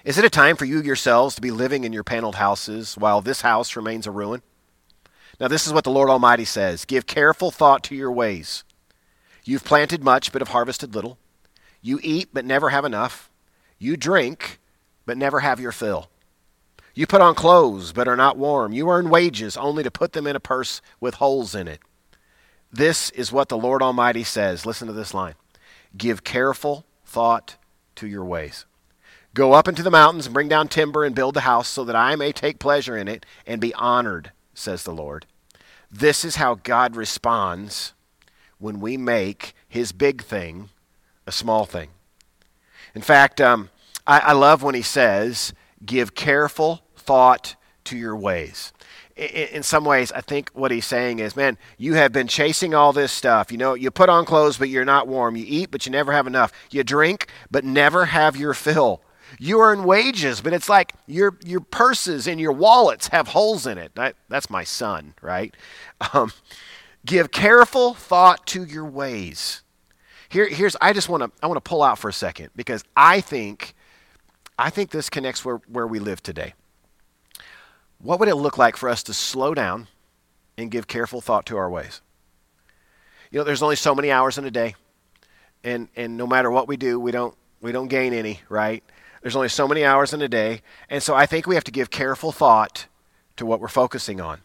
Is 0.06 0.18
it 0.18 0.24
a 0.24 0.30
time 0.30 0.56
for 0.56 0.64
you 0.64 0.82
yourselves 0.82 1.36
to 1.36 1.42
be 1.42 1.52
living 1.52 1.84
in 1.84 1.92
your 1.92 2.04
paneled 2.04 2.36
houses 2.36 2.96
while 2.96 3.20
this 3.20 3.42
house 3.42 3.76
remains 3.76 4.08
a 4.08 4.12
ruin? 4.12 4.42
Now, 5.38 5.50
this 5.50 5.68
is 5.68 5.74
what 5.74 5.84
the 5.84 5.92
Lord 5.92 6.10
Almighty 6.10 6.46
says 6.46 6.86
Give 6.86 7.06
careful 7.06 7.52
thought 7.52 7.84
to 7.86 7.96
your 7.96 8.12
ways. 8.12 8.64
You've 9.44 9.66
planted 9.66 10.02
much, 10.02 10.32
but 10.32 10.42
have 10.42 10.50
harvested 10.50 10.96
little. 10.96 11.18
You 11.82 12.00
eat, 12.02 12.30
but 12.32 12.46
never 12.46 12.70
have 12.70 12.86
enough. 12.86 13.30
You 13.78 13.98
drink, 13.98 14.60
but 15.06 15.18
never 15.18 15.42
have 15.42 15.60
your 15.60 15.74
fill. 15.74 16.10
You 16.94 17.06
put 17.06 17.20
on 17.20 17.36
clothes, 17.36 17.92
but 17.92 18.08
are 18.08 18.16
not 18.16 18.38
warm. 18.38 18.72
You 18.72 18.90
earn 18.90 19.10
wages 19.10 19.58
only 19.58 19.84
to 19.84 19.92
put 19.92 20.14
them 20.14 20.26
in 20.26 20.38
a 20.38 20.40
purse 20.40 20.82
with 21.02 21.16
holes 21.16 21.54
in 21.54 21.68
it. 21.68 21.82
This 22.72 23.10
is 23.10 23.34
what 23.34 23.50
the 23.50 23.58
Lord 23.58 23.82
Almighty 23.82 24.24
says. 24.24 24.66
Listen 24.66 24.88
to 24.88 24.94
this 24.94 25.14
line 25.14 25.36
Give 25.98 26.24
careful 26.24 26.86
thought 27.06 27.58
to 27.96 28.08
your 28.08 28.26
ways. 28.26 28.66
Go 29.34 29.54
up 29.54 29.68
into 29.68 29.84
the 29.84 29.92
mountains 29.92 30.26
and 30.26 30.34
bring 30.34 30.48
down 30.48 30.68
timber 30.68 31.04
and 31.04 31.14
build 31.14 31.34
the 31.34 31.42
house 31.42 31.68
so 31.68 31.84
that 31.84 31.96
I 31.96 32.16
may 32.16 32.32
take 32.32 32.60
pleasure 32.60 32.98
in 32.98 33.08
it 33.08 33.26
and 33.46 33.60
be 33.60 33.74
honored, 33.74 34.32
says 34.54 34.84
the 34.84 34.94
Lord. 34.94 35.26
This 35.92 36.24
is 36.24 36.38
how 36.38 36.56
God 36.56 36.96
responds 36.96 37.94
when 38.58 38.80
we 38.80 38.98
make 38.98 39.54
his 39.68 39.92
big 39.92 40.24
thing 40.24 40.70
a 41.28 41.32
small 41.32 41.66
thing. 41.66 41.90
In 42.94 43.02
fact, 43.02 43.42
um, 43.42 43.70
I, 44.08 44.20
I 44.20 44.32
love 44.34 44.64
when 44.64 44.76
he 44.76 44.82
says, 44.82 45.54
Give 45.86 46.16
careful 46.16 46.84
thought 46.96 47.56
to 47.86 47.98
your 47.98 48.16
ways 48.16 48.72
in 49.16 49.64
some 49.64 49.86
ways, 49.86 50.12
I 50.12 50.20
think 50.20 50.50
what 50.54 50.72
he's 50.72 50.86
saying 50.86 51.20
is, 51.20 51.36
man, 51.36 51.58
you 51.78 51.94
have 51.94 52.12
been 52.12 52.28
chasing 52.28 52.74
all 52.74 52.92
this 52.92 53.14
stuff. 53.14 53.50
You 53.50 53.58
know, 53.58 53.74
you 53.74 53.90
put 53.90 54.10
on 54.10 54.26
clothes, 54.26 54.58
but 54.58 54.68
you're 54.68 54.86
not 54.86 55.08
warm. 55.08 55.38
You 55.38 55.46
eat, 55.48 55.72
but 55.72 55.86
you 55.86 55.92
never 55.92 56.12
have 56.12 56.28
enough. 56.28 56.52
You 56.70 56.84
drink, 56.84 57.28
but 57.50 57.64
never 57.64 58.06
have 58.06 58.36
your 58.36 58.54
fill. 58.54 59.02
You 59.40 59.62
earn 59.62 59.86
wages, 59.86 60.42
but 60.42 60.54
it's 60.54 60.70
like 60.70 60.94
your 61.08 61.38
your 61.46 61.62
purses 61.62 62.28
and 62.28 62.40
your 62.40 62.52
wallets 62.52 63.08
have 63.08 63.30
holes 63.30 63.66
in 63.66 63.78
it. 63.78 63.96
That, 63.96 64.16
that's 64.30 64.50
my 64.50 64.64
son, 64.64 65.14
right? 65.22 65.56
Um, 66.14 66.32
give 67.06 67.32
careful 67.32 67.94
thought 67.94 68.46
to 68.48 68.64
your 68.66 68.86
ways. 68.86 69.64
Here, 70.28 70.48
here's 70.48 70.76
I 70.82 70.92
just 70.94 71.08
want 71.08 71.24
to 71.24 71.32
I 71.42 71.48
want 71.48 71.58
to 71.58 71.68
pull 71.68 71.84
out 71.84 72.00
for 72.00 72.10
a 72.10 72.14
second 72.14 72.50
because 72.56 72.84
I 72.96 73.22
think 73.22 73.76
I 74.60 74.70
think 74.70 74.92
this 74.92 75.10
connects 75.10 75.44
where, 75.44 75.62
where 75.68 75.88
we 75.88 76.00
live 76.00 76.22
today 76.22 76.54
what 78.06 78.20
would 78.20 78.30
it 78.30 78.36
look 78.36 78.58
like 78.58 78.78
for 78.78 78.88
us 78.88 79.04
to 79.04 79.14
slow 79.14 79.54
down 79.54 79.88
and 80.58 80.70
give 80.72 80.88
careful 80.88 81.22
thought 81.22 81.46
to 81.48 81.58
our 81.58 81.70
ways? 81.70 82.02
You 83.32 83.40
know, 83.40 83.44
there's 83.44 83.64
only 83.64 83.76
so 83.76 83.96
many 83.96 84.12
hours 84.12 84.38
in 84.38 84.46
a 84.46 84.52
day, 84.52 84.76
and 85.64 85.90
and 85.96 86.16
no 86.16 86.28
matter 86.28 86.52
what 86.52 86.68
we 86.68 86.78
do, 86.78 87.00
we 87.00 87.12
don't 87.12 87.36
we 87.62 87.72
don't 87.72 87.88
gain 87.88 88.14
any, 88.14 88.42
right? 88.48 88.84
There's 89.22 89.36
only 89.36 89.50
so 89.50 89.68
many 89.68 89.84
hours 89.84 90.14
in 90.14 90.22
a 90.22 90.28
day, 90.28 90.62
and 90.90 91.02
so 91.02 91.16
I 91.16 91.26
think 91.26 91.48
we 91.48 91.56
have 91.56 91.64
to 91.64 91.72
give 91.72 91.90
careful 91.90 92.32
thought 92.32 92.86
to 93.38 93.46
what 93.46 93.60
we're 93.60 93.68
focusing 93.68 94.22
on. 94.22 94.42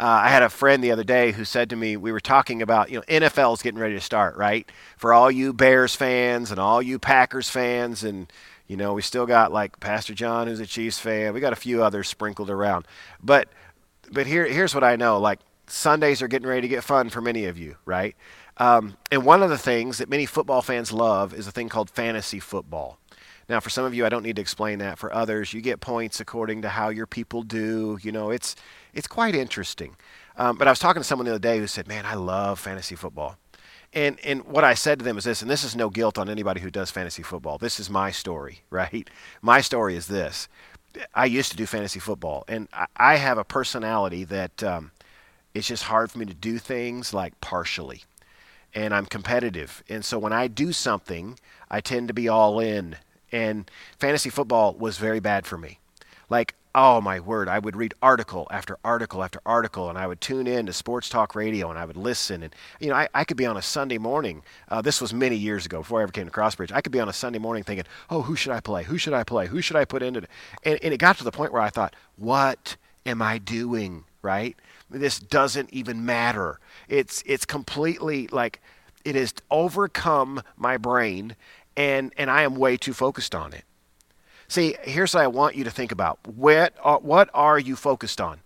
Uh, 0.00 0.22
I 0.22 0.28
had 0.28 0.44
a 0.44 0.48
friend 0.48 0.82
the 0.82 0.92
other 0.92 1.02
day 1.02 1.32
who 1.32 1.44
said 1.44 1.70
to 1.70 1.76
me, 1.76 1.96
we 1.96 2.12
were 2.12 2.20
talking 2.20 2.62
about, 2.62 2.88
you 2.88 2.98
know, 2.98 3.04
NFL's 3.08 3.62
getting 3.62 3.80
ready 3.80 3.94
to 3.94 4.00
start, 4.00 4.36
right? 4.36 4.70
For 4.96 5.12
all 5.12 5.28
you 5.28 5.52
Bears 5.52 5.96
fans 5.96 6.52
and 6.52 6.60
all 6.60 6.80
you 6.80 7.00
Packers 7.00 7.50
fans 7.50 8.04
and 8.04 8.32
you 8.68 8.76
know, 8.76 8.92
we 8.92 9.02
still 9.02 9.26
got 9.26 9.50
like 9.50 9.80
Pastor 9.80 10.14
John, 10.14 10.46
who's 10.46 10.60
a 10.60 10.66
Chiefs 10.66 10.98
fan. 10.98 11.34
We 11.34 11.40
got 11.40 11.52
a 11.54 11.56
few 11.56 11.82
others 11.82 12.06
sprinkled 12.06 12.50
around. 12.50 12.86
But 13.22 13.48
but 14.12 14.26
here 14.26 14.46
here's 14.46 14.74
what 14.74 14.84
I 14.84 14.94
know: 14.96 15.18
like 15.18 15.40
Sundays 15.66 16.22
are 16.22 16.28
getting 16.28 16.48
ready 16.48 16.62
to 16.62 16.68
get 16.68 16.84
fun 16.84 17.08
for 17.08 17.20
many 17.20 17.46
of 17.46 17.58
you, 17.58 17.76
right? 17.86 18.14
Um, 18.58 18.96
and 19.10 19.24
one 19.24 19.42
of 19.42 19.50
the 19.50 19.58
things 19.58 19.98
that 19.98 20.08
many 20.08 20.26
football 20.26 20.62
fans 20.62 20.92
love 20.92 21.32
is 21.32 21.46
a 21.46 21.52
thing 21.52 21.68
called 21.68 21.90
fantasy 21.90 22.40
football. 22.40 22.98
Now, 23.48 23.60
for 23.60 23.70
some 23.70 23.84
of 23.84 23.94
you, 23.94 24.04
I 24.04 24.10
don't 24.10 24.22
need 24.22 24.36
to 24.36 24.42
explain 24.42 24.80
that. 24.80 24.98
For 24.98 25.14
others, 25.14 25.54
you 25.54 25.62
get 25.62 25.80
points 25.80 26.20
according 26.20 26.62
to 26.62 26.68
how 26.68 26.90
your 26.90 27.06
people 27.06 27.42
do. 27.42 27.98
You 28.02 28.12
know, 28.12 28.30
it's 28.30 28.54
it's 28.92 29.06
quite 29.06 29.34
interesting. 29.34 29.96
Um, 30.36 30.56
but 30.56 30.68
I 30.68 30.70
was 30.70 30.78
talking 30.78 31.00
to 31.00 31.08
someone 31.08 31.24
the 31.24 31.32
other 31.32 31.38
day 31.38 31.58
who 31.58 31.66
said, 31.66 31.88
"Man, 31.88 32.04
I 32.04 32.14
love 32.14 32.60
fantasy 32.60 32.94
football." 32.94 33.38
And 33.92 34.18
and 34.20 34.44
what 34.44 34.64
I 34.64 34.74
said 34.74 34.98
to 34.98 35.04
them 35.04 35.16
is 35.16 35.24
this, 35.24 35.40
and 35.40 35.50
this 35.50 35.64
is 35.64 35.74
no 35.74 35.88
guilt 35.88 36.18
on 36.18 36.28
anybody 36.28 36.60
who 36.60 36.70
does 36.70 36.90
fantasy 36.90 37.22
football. 37.22 37.58
This 37.58 37.80
is 37.80 37.88
my 37.88 38.10
story, 38.10 38.60
right? 38.70 39.08
My 39.40 39.60
story 39.60 39.96
is 39.96 40.06
this. 40.06 40.48
I 41.14 41.26
used 41.26 41.50
to 41.50 41.56
do 41.56 41.66
fantasy 41.66 42.00
football, 42.00 42.44
and 42.48 42.68
I, 42.72 42.86
I 42.96 43.16
have 43.16 43.38
a 43.38 43.44
personality 43.44 44.24
that 44.24 44.62
um, 44.62 44.90
it's 45.54 45.68
just 45.68 45.84
hard 45.84 46.10
for 46.10 46.18
me 46.18 46.26
to 46.26 46.34
do 46.34 46.58
things 46.58 47.12
like 47.12 47.40
partially. 47.40 48.04
And 48.74 48.94
I'm 48.94 49.06
competitive. 49.06 49.82
And 49.88 50.04
so 50.04 50.18
when 50.18 50.32
I 50.32 50.46
do 50.46 50.72
something, 50.72 51.38
I 51.70 51.80
tend 51.80 52.08
to 52.08 52.14
be 52.14 52.28
all 52.28 52.60
in. 52.60 52.96
And 53.32 53.70
fantasy 53.98 54.30
football 54.30 54.74
was 54.74 54.98
very 54.98 55.20
bad 55.20 55.46
for 55.46 55.56
me. 55.56 55.78
Like 56.28 56.54
oh 56.74 57.00
my 57.00 57.20
word, 57.20 57.48
I 57.48 57.58
would 57.58 57.76
read 57.76 57.94
article 58.02 58.46
after 58.50 58.78
article 58.84 59.22
after 59.24 59.40
article, 59.44 59.88
and 59.88 59.98
I 59.98 60.06
would 60.06 60.20
tune 60.20 60.46
in 60.46 60.66
to 60.66 60.72
sports 60.72 61.08
talk 61.08 61.34
radio, 61.34 61.70
and 61.70 61.78
I 61.78 61.84
would 61.84 61.96
listen. 61.96 62.42
And 62.42 62.54
you 62.80 62.88
know, 62.88 62.94
I, 62.94 63.08
I 63.14 63.24
could 63.24 63.36
be 63.36 63.46
on 63.46 63.56
a 63.56 63.62
Sunday 63.62 63.98
morning. 63.98 64.42
Uh, 64.68 64.82
this 64.82 65.00
was 65.00 65.12
many 65.12 65.36
years 65.36 65.66
ago 65.66 65.78
before 65.78 66.00
I 66.00 66.02
ever 66.04 66.12
came 66.12 66.26
to 66.26 66.32
Crossbridge. 66.32 66.72
I 66.72 66.80
could 66.80 66.92
be 66.92 67.00
on 67.00 67.08
a 67.08 67.12
Sunday 67.12 67.38
morning 67.38 67.64
thinking, 67.64 67.86
oh, 68.10 68.22
who 68.22 68.36
should 68.36 68.52
I 68.52 68.60
play? 68.60 68.84
Who 68.84 68.98
should 68.98 69.14
I 69.14 69.24
play? 69.24 69.46
Who 69.46 69.60
should 69.60 69.76
I 69.76 69.84
put 69.84 70.02
into 70.02 70.20
it? 70.20 70.30
And, 70.62 70.78
and 70.82 70.94
it 70.94 70.98
got 70.98 71.18
to 71.18 71.24
the 71.24 71.32
point 71.32 71.52
where 71.52 71.62
I 71.62 71.70
thought, 71.70 71.94
what 72.16 72.76
am 73.06 73.22
I 73.22 73.38
doing? 73.38 74.04
Right? 74.22 74.56
This 74.90 75.18
doesn't 75.18 75.72
even 75.72 76.04
matter. 76.04 76.60
It's 76.88 77.22
it's 77.26 77.44
completely 77.44 78.28
like 78.28 78.60
it 79.04 79.14
has 79.14 79.34
overcome 79.50 80.42
my 80.56 80.76
brain, 80.76 81.36
and 81.76 82.12
and 82.16 82.30
I 82.30 82.42
am 82.42 82.56
way 82.56 82.76
too 82.76 82.92
focused 82.92 83.34
on 83.34 83.52
it. 83.52 83.64
See, 84.48 84.76
here's 84.82 85.14
what 85.14 85.22
I 85.22 85.26
want 85.26 85.56
you 85.56 85.64
to 85.64 85.70
think 85.70 85.92
about. 85.92 86.18
What 86.26 86.74
are, 86.82 86.98
what 86.98 87.28
are 87.34 87.58
you 87.58 87.76
focused 87.76 88.20
on? 88.20 88.40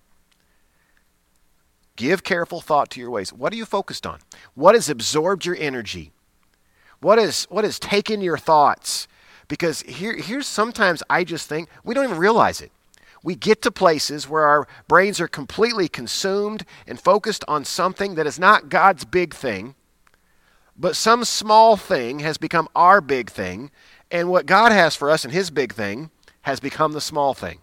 Give 1.95 2.25
careful 2.25 2.61
thought 2.61 2.91
to 2.91 3.01
your 3.01 3.11
ways. 3.11 3.33
What 3.33 3.53
are 3.53 3.57
you 3.57 3.65
focused 3.65 4.07
on? 4.07 4.19
What 4.55 4.75
has 4.75 4.89
absorbed 4.89 5.47
your 5.47 5.57
energy? 5.57 6.11
What 7.01 7.19
is 7.19 7.45
what 7.51 7.65
has 7.65 7.79
taken 7.79 8.21
your 8.21 8.39
thoughts? 8.39 9.07
Because 9.47 9.83
here 9.83 10.17
here's 10.17 10.47
sometimes 10.47 11.03
I 11.11 11.25
just 11.25 11.49
think 11.49 11.69
we 11.85 11.95
don't 11.95 12.05
even 12.05 12.19
realize 12.19 12.61
it. 12.61 12.73
We 13.23 13.35
get 13.35 13.63
to 13.63 13.71
places 13.71 14.29
where 14.29 14.45
our 14.45 14.67
brains 14.89 15.21
are 15.21 15.29
completely 15.29 15.89
consumed 15.89 16.65
and 16.87 17.01
focused 17.01 17.45
on 17.47 17.65
something 17.65 18.15
that 18.17 18.27
is 18.27 18.39
not 18.39 18.69
God's 18.69 19.05
big 19.05 19.35
thing, 19.35 19.75
but 20.77 20.97
some 20.97 21.25
small 21.25 21.77
thing 21.77 22.21
has 22.21 22.39
become 22.39 22.69
our 22.75 23.01
big 23.01 23.31
thing, 23.31 23.71
and 24.13 24.29
what 24.29 24.47
God 24.47 24.71
has 24.71 24.95
for 24.95 25.11
us 25.11 25.25
and 25.25 25.33
His 25.33 25.51
big 25.51 25.73
thing 25.73 26.11
has 26.43 26.61
become 26.61 26.93
the 26.93 27.01
small 27.01 27.35
thing. 27.35 27.61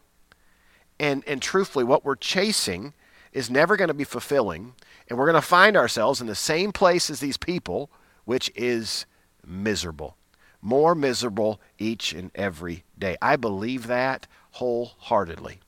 And, 1.00 1.24
and 1.28 1.42
truthfully, 1.42 1.86
what 1.86 2.04
we're 2.04 2.16
chasing 2.16 2.94
is 3.32 3.50
never 3.50 3.78
going 3.78 3.90
to 3.90 3.94
be 3.94 4.04
fulfilling. 4.04 4.74
And 5.08 5.18
we're 5.18 5.28
going 5.28 5.42
to 5.42 5.48
find 5.48 5.78
ourselves 5.78 6.20
in 6.20 6.28
the 6.28 6.36
same 6.36 6.72
place 6.72 7.10
as 7.10 7.20
these 7.20 7.38
people, 7.38 7.90
which 8.26 8.52
is 8.56 9.06
miserable. 9.46 10.18
More 10.62 10.96
miserable 10.96 11.62
each 11.78 12.12
and 12.14 12.32
every 12.36 12.84
day. 12.98 13.16
I 13.22 13.36
believe 13.36 13.88
that 13.88 14.28
wholeheartedly. 14.52 15.60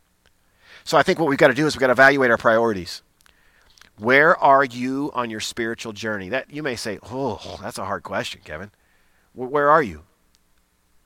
So 0.83 0.97
I 0.97 1.03
think 1.03 1.19
what 1.19 1.29
we've 1.29 1.37
got 1.37 1.47
to 1.49 1.53
do 1.53 1.67
is 1.67 1.75
we've 1.75 1.79
got 1.79 1.87
to 1.87 1.93
evaluate 1.93 2.31
our 2.31 2.37
priorities. 2.37 3.03
Where 3.97 4.35
are 4.37 4.65
you 4.65 5.11
on 5.13 5.29
your 5.29 5.39
spiritual 5.39 5.93
journey? 5.93 6.29
That 6.29 6.51
you 6.51 6.63
may 6.63 6.75
say, 6.75 6.97
"Oh, 7.03 7.59
that's 7.61 7.77
a 7.77 7.85
hard 7.85 8.01
question, 8.01 8.41
Kevin." 8.43 8.71
Where 9.33 9.69
are 9.69 9.83
you? 9.83 10.03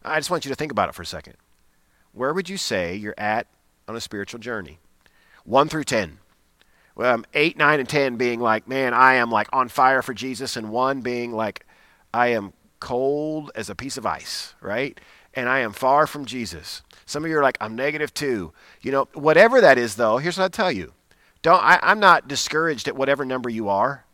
I 0.05 0.19
just 0.19 0.29
want 0.29 0.45
you 0.45 0.49
to 0.49 0.55
think 0.55 0.71
about 0.71 0.89
it 0.89 0.95
for 0.95 1.01
a 1.01 1.05
second. 1.05 1.35
Where 2.13 2.33
would 2.33 2.47
you 2.47 2.57
say 2.57 2.95
you're 2.95 3.15
at 3.17 3.47
on 3.87 3.95
a 3.95 4.01
spiritual 4.01 4.39
journey? 4.39 4.79
1 5.43 5.67
through 5.67 5.83
10. 5.83 6.19
Well, 6.95 7.13
um, 7.13 7.25
8, 7.33 7.57
9, 7.57 7.79
and 7.79 7.89
10 7.89 8.15
being 8.15 8.39
like, 8.39 8.67
man, 8.67 8.93
I 8.93 9.15
am 9.15 9.29
like 9.29 9.49
on 9.51 9.67
fire 9.67 10.01
for 10.01 10.13
Jesus, 10.13 10.55
and 10.55 10.69
1 10.69 11.01
being 11.01 11.33
like, 11.33 11.65
I 12.13 12.27
am 12.27 12.53
cold 12.79 13.51
as 13.55 13.69
a 13.69 13.75
piece 13.75 13.97
of 13.97 14.05
ice, 14.05 14.53
right? 14.61 14.99
And 15.33 15.49
I 15.49 15.59
am 15.59 15.73
far 15.73 16.07
from 16.07 16.25
Jesus. 16.25 16.81
Some 17.05 17.25
of 17.25 17.29
you 17.29 17.37
are 17.37 17.43
like, 17.43 17.57
I'm 17.59 17.75
negative 17.75 18.13
2. 18.13 18.53
You 18.81 18.91
know, 18.91 19.07
whatever 19.13 19.59
that 19.59 19.77
is, 19.77 19.95
though, 19.95 20.17
here's 20.17 20.37
what 20.37 20.45
I 20.45 20.49
tell 20.49 20.71
you. 20.71 20.93
Don't, 21.41 21.61
I, 21.61 21.79
I'm 21.83 21.99
not 21.99 22.27
discouraged 22.27 22.87
at 22.87 22.95
whatever 22.95 23.25
number 23.25 23.49
you 23.49 23.67
are. 23.67 24.05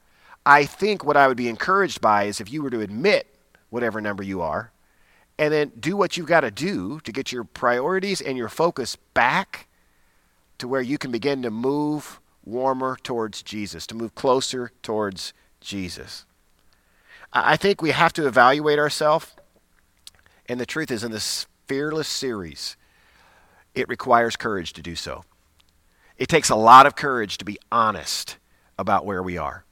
I 0.45 0.65
think 0.65 1.05
what 1.05 1.15
I 1.15 1.27
would 1.27 1.37
be 1.37 1.47
encouraged 1.47 2.01
by 2.01 2.23
is 2.23 2.41
if 2.41 2.51
you 2.51 2.63
were 2.63 2.71
to 2.71 2.81
admit 2.81 3.27
whatever 3.69 4.01
number 4.01 4.23
you 4.23 4.41
are 4.41 4.71
and 5.41 5.51
then 5.51 5.71
do 5.79 5.97
what 5.97 6.17
you've 6.17 6.27
got 6.27 6.41
to 6.41 6.51
do 6.51 6.99
to 6.99 7.11
get 7.11 7.31
your 7.31 7.43
priorities 7.43 8.21
and 8.21 8.37
your 8.37 8.47
focus 8.47 8.95
back 9.15 9.67
to 10.59 10.67
where 10.67 10.81
you 10.81 10.99
can 10.99 11.11
begin 11.11 11.41
to 11.41 11.49
move 11.49 12.21
warmer 12.45 12.95
towards 13.01 13.41
Jesus, 13.41 13.87
to 13.87 13.95
move 13.95 14.13
closer 14.13 14.71
towards 14.83 15.33
Jesus. 15.59 16.25
I 17.33 17.57
think 17.57 17.81
we 17.81 17.89
have 17.89 18.13
to 18.13 18.27
evaluate 18.27 18.77
ourselves. 18.77 19.35
And 20.47 20.59
the 20.59 20.65
truth 20.67 20.91
is, 20.91 21.03
in 21.03 21.11
this 21.11 21.47
fearless 21.65 22.07
series, 22.07 22.77
it 23.73 23.89
requires 23.89 24.35
courage 24.35 24.73
to 24.73 24.83
do 24.83 24.95
so. 24.95 25.23
It 26.17 26.27
takes 26.27 26.51
a 26.51 26.55
lot 26.55 26.85
of 26.85 26.95
courage 26.95 27.39
to 27.39 27.45
be 27.45 27.57
honest 27.71 28.37
about 28.77 29.07
where 29.07 29.23
we 29.23 29.39
are. 29.39 29.65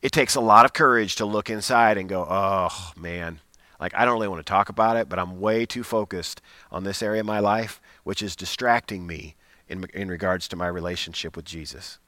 It 0.00 0.12
takes 0.12 0.36
a 0.36 0.40
lot 0.40 0.64
of 0.64 0.72
courage 0.72 1.16
to 1.16 1.26
look 1.26 1.50
inside 1.50 1.98
and 1.98 2.08
go, 2.08 2.24
oh, 2.30 2.92
man, 2.96 3.40
like, 3.80 3.94
I 3.94 4.04
don't 4.04 4.14
really 4.14 4.28
want 4.28 4.44
to 4.44 4.50
talk 4.50 4.68
about 4.68 4.96
it, 4.96 5.08
but 5.08 5.18
I'm 5.18 5.40
way 5.40 5.64
too 5.64 5.84
focused 5.84 6.42
on 6.70 6.84
this 6.84 7.02
area 7.02 7.20
of 7.20 7.26
my 7.26 7.38
life, 7.38 7.80
which 8.04 8.22
is 8.22 8.34
distracting 8.34 9.06
me 9.06 9.36
in, 9.68 9.84
in 9.94 10.08
regards 10.08 10.48
to 10.48 10.56
my 10.56 10.66
relationship 10.66 11.36
with 11.36 11.44
Jesus. 11.44 11.98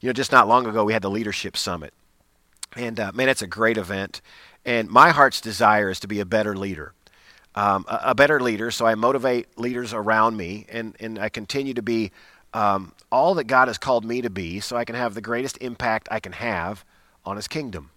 You 0.00 0.08
know, 0.08 0.12
just 0.12 0.32
not 0.32 0.48
long 0.48 0.66
ago, 0.66 0.84
we 0.84 0.92
had 0.92 1.02
the 1.02 1.10
Leadership 1.10 1.56
Summit. 1.56 1.94
And 2.76 3.00
uh, 3.00 3.12
man, 3.14 3.28
it's 3.28 3.42
a 3.42 3.46
great 3.46 3.78
event. 3.78 4.20
And 4.64 4.88
my 4.90 5.10
heart's 5.10 5.40
desire 5.40 5.88
is 5.88 6.00
to 6.00 6.08
be 6.08 6.20
a 6.20 6.26
better 6.26 6.54
leader. 6.54 6.92
Um, 7.54 7.86
a, 7.88 8.00
a, 8.10 8.14
better 8.14 8.38
leader, 8.38 8.70
so 8.70 8.86
I 8.86 8.94
motivate 8.94 9.58
leaders 9.58 9.92
around 9.92 10.36
me, 10.36 10.66
and, 10.68 10.94
and 11.00 11.18
I 11.18 11.28
continue 11.28 11.74
to 11.74 11.82
be 11.82 12.12
um, 12.52 12.92
all 13.10 13.34
that 13.34 13.44
God 13.44 13.68
has 13.68 13.78
called 13.78 14.04
me 14.04 14.20
to 14.20 14.30
be, 14.30 14.60
so 14.60 14.76
I 14.76 14.84
can 14.84 14.94
have 14.94 15.14
the 15.14 15.20
greatest 15.20 15.58
impact 15.60 16.08
I 16.10 16.20
can 16.20 16.32
have 16.32 16.84
on 17.24 17.36
His 17.36 17.48
kingdom. 17.48 17.90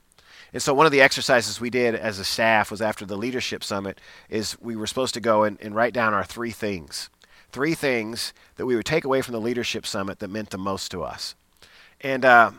And 0.53 0.61
so 0.61 0.73
one 0.73 0.85
of 0.85 0.91
the 0.91 1.01
exercises 1.01 1.61
we 1.61 1.69
did 1.69 1.95
as 1.95 2.19
a 2.19 2.25
staff 2.25 2.71
was 2.71 2.81
after 2.81 3.05
the 3.05 3.17
leadership 3.17 3.63
summit 3.63 3.99
is 4.29 4.59
we 4.59 4.75
were 4.75 4.87
supposed 4.87 5.13
to 5.13 5.21
go 5.21 5.43
and, 5.43 5.57
and 5.61 5.73
write 5.73 5.93
down 5.93 6.13
our 6.13 6.25
three 6.25 6.51
things. 6.51 7.09
Three 7.51 7.73
things 7.73 8.33
that 8.57 8.65
we 8.65 8.75
would 8.75 8.85
take 8.85 9.05
away 9.05 9.21
from 9.21 9.33
the 9.33 9.41
leadership 9.41 9.85
summit 9.85 10.19
that 10.19 10.29
meant 10.29 10.49
the 10.49 10.57
most 10.57 10.91
to 10.91 11.03
us. 11.03 11.35
And, 12.01 12.25
uh, 12.25 12.51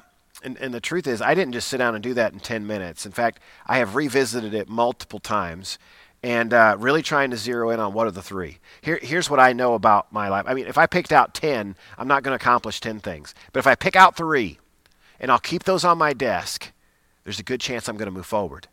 and, 0.43 0.57
and 0.59 0.73
the 0.73 0.81
truth 0.81 1.07
is, 1.07 1.21
I 1.21 1.35
didn't 1.35 1.53
just 1.53 1.69
sit 1.69 1.79
down 1.79 1.95
and 1.95 2.03
do 2.03 2.15
that 2.15 2.33
in 2.33 2.41
10 2.41 2.67
minutes. 2.67 3.05
In 3.05 3.13
fact, 3.13 3.41
I 3.67 3.79
have 3.79 3.95
revisited 3.95 4.55
it 4.55 4.69
multiple 4.69 5.19
times 5.19 5.79
and 6.23 6.55
uh, 6.55 6.77
really 6.79 7.03
trying 7.03 7.31
to 7.31 7.37
zero 7.37 7.71
in 7.71 7.81
on 7.81 7.93
what 7.93 8.07
are 8.07 8.13
the 8.13 8.23
three. 8.23 8.59
Here, 8.81 8.99
here's 9.03 9.29
what 9.29 9.41
I 9.41 9.53
know 9.53 9.75
about 9.75 10.13
my 10.13 10.29
life. 10.29 10.45
I 10.47 10.55
mean, 10.55 10.67
if 10.67 10.79
I 10.79 10.87
picked 10.87 11.13
out 11.13 11.35
10, 11.35 11.75
I'm 11.99 12.09
not 12.09 12.23
going 12.23 12.33
to 12.33 12.43
accomplish 12.43 12.81
10 12.81 13.01
things. 13.01 13.35
But 13.53 13.61
if 13.61 13.67
I 13.67 13.75
pick 13.75 13.97
out 13.97 14.17
three 14.17 14.59
and 15.19 15.31
I'll 15.31 15.41
keep 15.41 15.65
those 15.65 15.85
on 15.85 15.99
my 15.99 16.13
desk, 16.13 16.73
there's 17.25 17.41
a 17.41 17.45
good 17.45 17.61
chance 17.61 17.89
I'm 17.89 17.97
going 17.97 18.07
to 18.07 18.13
move 18.13 18.27
forward 18.27 18.69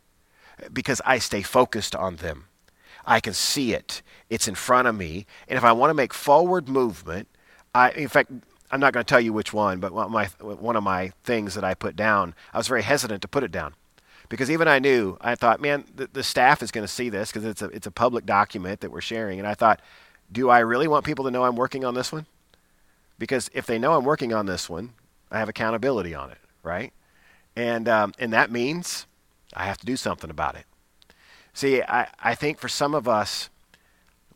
because 0.72 1.00
I 1.04 1.18
stay 1.18 1.42
focused 1.42 1.94
on 1.94 2.16
them. 2.16 2.46
I 3.06 3.20
can 3.20 3.32
see 3.32 3.72
it. 3.72 4.02
It's 4.28 4.48
in 4.48 4.54
front 4.54 4.88
of 4.88 4.94
me. 4.94 5.26
And 5.48 5.56
if 5.56 5.64
I 5.64 5.72
want 5.72 5.90
to 5.90 5.94
make 5.94 6.12
forward 6.12 6.68
movement, 6.68 7.28
I, 7.74 7.90
in 7.92 8.08
fact, 8.08 8.30
I'm 8.70 8.80
not 8.80 8.92
going 8.92 9.04
to 9.04 9.08
tell 9.08 9.20
you 9.20 9.32
which 9.32 9.52
one, 9.52 9.80
but 9.80 9.92
one 9.92 10.06
of, 10.06 10.12
my, 10.12 10.26
one 10.54 10.76
of 10.76 10.82
my 10.82 11.12
things 11.24 11.54
that 11.54 11.64
I 11.64 11.74
put 11.74 11.96
down, 11.96 12.34
I 12.52 12.58
was 12.58 12.68
very 12.68 12.82
hesitant 12.82 13.22
to 13.22 13.28
put 13.28 13.42
it 13.42 13.50
down. 13.50 13.74
Because 14.28 14.50
even 14.50 14.68
I 14.68 14.78
knew, 14.78 15.16
I 15.20 15.34
thought, 15.34 15.60
man, 15.60 15.84
the, 15.94 16.08
the 16.12 16.22
staff 16.22 16.62
is 16.62 16.70
going 16.70 16.86
to 16.86 16.92
see 16.92 17.08
this 17.08 17.32
because 17.32 17.44
it's 17.44 17.62
a, 17.62 17.66
it's 17.66 17.86
a 17.86 17.90
public 17.90 18.26
document 18.26 18.80
that 18.80 18.92
we're 18.92 19.00
sharing. 19.00 19.40
And 19.40 19.48
I 19.48 19.54
thought, 19.54 19.80
do 20.30 20.50
I 20.50 20.60
really 20.60 20.86
want 20.86 21.04
people 21.04 21.24
to 21.24 21.32
know 21.32 21.44
I'm 21.44 21.56
working 21.56 21.84
on 21.84 21.94
this 21.94 22.12
one? 22.12 22.26
Because 23.18 23.50
if 23.52 23.66
they 23.66 23.78
know 23.78 23.94
I'm 23.94 24.04
working 24.04 24.32
on 24.32 24.46
this 24.46 24.70
one, 24.70 24.92
I 25.32 25.40
have 25.40 25.48
accountability 25.48 26.14
on 26.14 26.30
it, 26.30 26.38
right? 26.62 26.92
And, 27.56 27.88
um, 27.88 28.14
and 28.18 28.32
that 28.32 28.50
means 28.50 29.06
I 29.54 29.64
have 29.64 29.78
to 29.78 29.86
do 29.86 29.96
something 29.96 30.30
about 30.30 30.54
it. 30.54 30.64
See, 31.52 31.82
I, 31.82 32.08
I 32.22 32.34
think 32.34 32.58
for 32.58 32.68
some 32.68 32.94
of 32.94 33.08
us, 33.08 33.50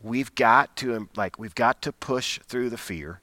we've 0.02 0.34
got 0.34 0.76
to 0.76 1.08
like 1.16 1.38
we've 1.38 1.54
got 1.54 1.80
to 1.82 1.92
push 1.92 2.38
through 2.40 2.70
the 2.70 2.76
fear 2.76 3.20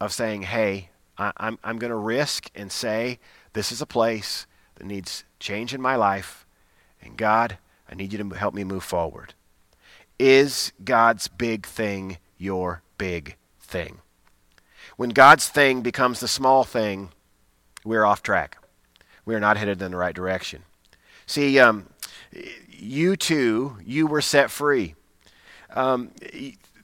of 0.00 0.12
saying, 0.12 0.42
"Hey, 0.42 0.90
I, 1.18 1.32
I'm 1.36 1.58
I'm 1.64 1.78
going 1.78 1.90
to 1.90 1.96
risk 1.96 2.50
and 2.54 2.70
say 2.70 3.18
this 3.52 3.72
is 3.72 3.82
a 3.82 3.86
place 3.86 4.46
that 4.76 4.86
needs 4.86 5.24
change 5.40 5.74
in 5.74 5.82
my 5.82 5.96
life, 5.96 6.46
and 7.02 7.16
God, 7.16 7.58
I 7.90 7.94
need 7.94 8.12
you 8.12 8.18
to 8.18 8.28
help 8.36 8.54
me 8.54 8.64
move 8.64 8.84
forward." 8.84 9.34
Is 10.18 10.72
God's 10.84 11.26
big 11.26 11.66
thing 11.66 12.18
your 12.38 12.82
big 12.96 13.36
thing? 13.60 13.98
When 14.96 15.10
God's 15.10 15.48
thing 15.48 15.80
becomes 15.82 16.20
the 16.20 16.28
small 16.28 16.62
thing, 16.62 17.10
we're 17.84 18.04
off 18.04 18.22
track 18.22 18.61
we 19.24 19.34
are 19.34 19.40
not 19.40 19.56
headed 19.56 19.80
in 19.82 19.90
the 19.90 19.96
right 19.96 20.14
direction. 20.14 20.62
See, 21.26 21.58
um, 21.58 21.86
you 22.70 23.16
too, 23.16 23.76
you 23.84 24.06
were 24.06 24.20
set 24.20 24.50
free. 24.50 24.94
Um, 25.70 26.10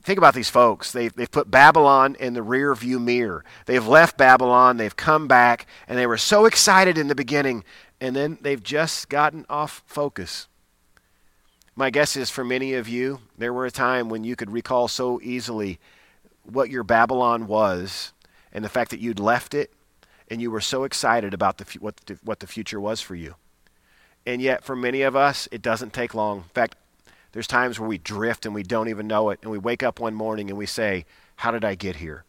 think 0.02 0.18
about 0.18 0.34
these 0.34 0.48
folks. 0.48 0.92
They've, 0.92 1.12
they've 1.14 1.30
put 1.30 1.50
Babylon 1.50 2.16
in 2.18 2.34
the 2.34 2.42
rear 2.42 2.74
view 2.74 2.98
mirror. 2.98 3.44
They've 3.66 3.86
left 3.86 4.16
Babylon, 4.16 4.76
they've 4.76 4.96
come 4.96 5.28
back, 5.28 5.66
and 5.86 5.98
they 5.98 6.06
were 6.06 6.16
so 6.16 6.46
excited 6.46 6.96
in 6.96 7.08
the 7.08 7.14
beginning, 7.14 7.64
and 8.00 8.14
then 8.14 8.38
they've 8.40 8.62
just 8.62 9.08
gotten 9.08 9.44
off 9.50 9.82
focus. 9.86 10.46
My 11.76 11.90
guess 11.90 12.16
is 12.16 12.30
for 12.30 12.44
many 12.44 12.74
of 12.74 12.88
you, 12.88 13.20
there 13.36 13.52
were 13.52 13.66
a 13.66 13.70
time 13.70 14.08
when 14.08 14.24
you 14.24 14.34
could 14.34 14.50
recall 14.50 14.88
so 14.88 15.20
easily 15.22 15.78
what 16.42 16.70
your 16.70 16.82
Babylon 16.82 17.46
was 17.46 18.12
and 18.52 18.64
the 18.64 18.68
fact 18.68 18.90
that 18.90 19.00
you'd 19.00 19.20
left 19.20 19.54
it 19.54 19.72
and 20.30 20.40
you 20.40 20.50
were 20.50 20.60
so 20.60 20.84
excited 20.84 21.34
about 21.34 21.58
the, 21.58 21.78
what, 21.80 21.96
the, 22.06 22.18
what 22.22 22.40
the 22.40 22.46
future 22.46 22.80
was 22.80 23.00
for 23.00 23.14
you. 23.14 23.34
And 24.26 24.42
yet, 24.42 24.62
for 24.62 24.76
many 24.76 25.02
of 25.02 25.16
us, 25.16 25.48
it 25.50 25.62
doesn't 25.62 25.92
take 25.92 26.14
long. 26.14 26.38
In 26.38 26.44
fact, 26.54 26.76
there's 27.32 27.46
times 27.46 27.80
where 27.80 27.88
we 27.88 27.98
drift 27.98 28.46
and 28.46 28.54
we 28.54 28.62
don't 28.62 28.88
even 28.88 29.06
know 29.06 29.30
it, 29.30 29.38
and 29.42 29.50
we 29.50 29.58
wake 29.58 29.82
up 29.82 30.00
one 30.00 30.14
morning 30.14 30.50
and 30.50 30.58
we 30.58 30.66
say, 30.66 31.06
How 31.36 31.50
did 31.50 31.64
I 31.64 31.74
get 31.74 31.96
here? 31.96 32.24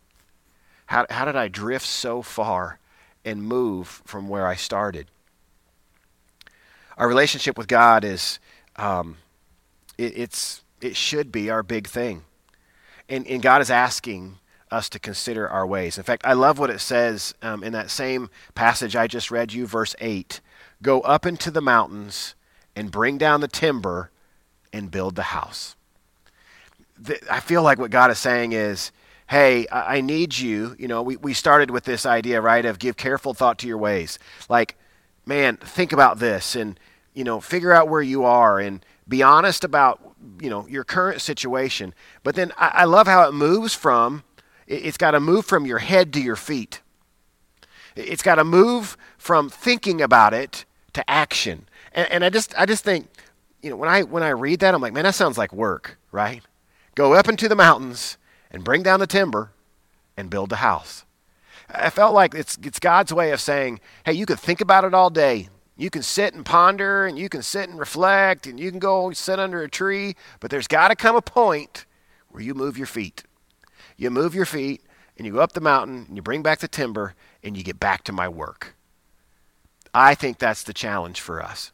How, 0.88 1.06
how 1.10 1.26
did 1.26 1.36
I 1.36 1.50
drift 1.50 1.86
so 1.86 2.22
far 2.24 2.80
and 3.24 3.44
move 3.44 4.02
from 4.06 4.28
where 4.28 4.48
I 4.48 4.56
started? 4.56 5.08
Our 6.98 7.08
relationship 7.08 7.58
with 7.58 7.68
God 7.68 8.04
is, 8.04 8.40
um, 8.76 9.18
it, 9.98 10.18
it's, 10.18 10.64
it 10.82 10.96
should 10.96 11.32
be 11.32 11.50
our 11.50 11.62
big 11.62 11.88
thing. 11.88 12.24
And, 13.08 13.28
and 13.28 13.42
God 13.42 13.62
is 13.62 13.70
asking 13.70 14.39
us 14.72 14.90
to 14.90 15.00
consider 15.00 15.50
our 15.50 15.66
ways. 15.66 15.98
In 15.98 16.04
fact, 16.04 16.26
I 16.26 16.34
love 16.34 16.60
what 16.60 16.70
it 16.70 16.80
says 16.80 17.34
um, 17.42 17.64
in 17.64 17.74
that 17.74 17.90
same 17.90 18.30
passage 18.56 18.96
I 18.96 19.08
just 19.08 19.32
read 19.32 19.54
you, 19.54 19.66
verse 19.66 19.96
8 20.00 20.42
Go 20.82 21.02
up 21.02 21.26
into 21.26 21.52
the 21.52 21.62
mountains 21.62 22.36
and 22.76 22.92
bring 22.92 23.18
down 23.18 23.42
the 23.42 23.48
timber 23.48 24.12
and 24.72 24.90
build 24.90 25.16
the 25.16 25.24
house. 25.24 25.76
The, 26.98 27.20
I 27.30 27.40
feel 27.42 27.64
like 27.64 27.80
what 27.80 27.92
God 27.92 28.12
is 28.12 28.20
saying 28.20 28.54
is, 28.54 28.92
hey, 29.28 29.68
I, 29.68 29.98
I 29.98 30.02
need 30.02 30.38
you. 30.38 30.76
You 30.80 30.88
know, 30.88 31.02
we, 31.02 31.18
we 31.18 31.34
started 31.34 31.72
with 31.72 31.84
this 31.84 32.06
idea, 32.06 32.40
right, 32.42 32.66
of 32.66 32.80
give 32.80 32.96
careful 32.96 33.34
thought 33.34 33.60
to 33.60 33.68
your 33.68 33.78
ways. 33.78 34.20
Like, 34.48 34.78
man, 35.26 35.58
think 35.58 35.92
about 35.92 36.20
this 36.20 36.56
and, 36.56 36.80
you 37.14 37.24
know, 37.24 37.42
figure 37.42 37.74
out 37.74 37.90
where 37.90 38.02
you 38.02 38.24
are 38.24 38.60
and 38.60 38.86
be 39.08 39.22
honest 39.22 39.64
about, 39.64 40.00
you 40.40 40.50
know, 40.50 40.68
your 40.68 40.84
current 40.84 41.22
situation. 41.22 41.94
But 42.24 42.36
then 42.36 42.52
I, 42.58 42.72
I 42.74 42.84
love 42.86 43.08
how 43.08 43.28
it 43.28 43.34
moves 43.34 43.74
from 43.74 44.24
it's 44.70 44.98
got 44.98 45.12
to 45.12 45.20
move 45.20 45.46
from 45.46 45.66
your 45.66 45.80
head 45.80 46.14
to 46.14 46.22
your 46.22 46.36
feet. 46.36 46.82
It's 47.96 48.22
got 48.22 48.36
to 48.36 48.44
move 48.44 48.96
from 49.18 49.50
thinking 49.50 50.02
about 50.02 50.34
it 50.34 50.64
to 50.94 51.10
action. 51.10 51.68
And, 51.92 52.10
and 52.12 52.26
I 52.26 52.30
just 52.30 52.54
I 52.58 52.66
just 52.66 52.84
think, 52.84 53.08
you 53.62 53.72
know, 53.72 53.76
when 53.76 53.90
I 53.90 54.04
when 54.04 54.24
I 54.24 54.30
read 54.30 54.60
that, 54.62 54.74
I'm 54.74 54.82
like, 54.82 54.94
man, 54.94 55.04
that 55.04 55.16
sounds 55.16 55.38
like 55.38 55.52
work, 55.52 55.98
right? 56.12 56.44
Go 56.96 57.14
up 57.14 57.28
into 57.28 57.50
the 57.50 57.56
mountains 57.56 58.18
and 58.52 58.64
bring 58.64 58.84
down 58.84 59.00
the 59.00 59.08
timber 59.08 59.52
and 60.16 60.30
build 60.30 60.50
the 60.50 60.58
house. 60.58 61.06
I 61.70 61.90
felt 61.90 62.14
like 62.14 62.34
it's, 62.34 62.58
it's 62.64 62.80
God's 62.80 63.14
way 63.14 63.32
of 63.32 63.40
saying, 63.40 63.80
hey, 64.06 64.14
you 64.14 64.26
could 64.26 64.40
think 64.40 64.60
about 64.60 64.86
it 64.86 64.94
all 64.94 65.10
day. 65.10 65.50
You 65.78 65.90
can 65.90 66.02
sit 66.02 66.34
and 66.34 66.46
ponder 66.46 67.06
and 67.06 67.18
you 67.18 67.30
can 67.30 67.42
sit 67.42 67.70
and 67.70 67.80
reflect 67.80 68.48
and 68.48 68.60
you 68.60 68.70
can 68.70 68.80
go 68.80 69.12
sit 69.12 69.40
under 69.40 69.62
a 69.62 69.70
tree, 69.70 70.16
but 70.40 70.52
there's 70.52 70.68
got 70.68 70.90
to 70.90 70.96
come 70.96 71.16
a 71.16 71.22
point 71.22 71.86
where 72.30 72.44
you 72.44 72.54
move 72.54 72.78
your 72.78 72.88
feet. 72.88 73.24
You 74.00 74.10
move 74.10 74.34
your 74.34 74.46
feet 74.46 74.82
and 75.18 75.28
you 75.28 75.34
go 75.34 75.42
up 75.42 75.52
the 75.52 75.60
mountain 75.60 76.06
and 76.08 76.16
you 76.16 76.22
bring 76.22 76.42
back 76.42 76.60
the 76.60 76.70
timber 76.70 77.16
and 77.44 77.58
you 77.58 77.64
get 77.64 77.82
back 77.82 78.06
to 78.06 78.14
my 78.14 78.30
work. 78.30 78.78
I 79.94 80.16
think 80.16 80.40
that's 80.40 80.64
the 80.64 80.74
challenge 80.74 81.20
for 81.20 81.44
us. 81.44 81.74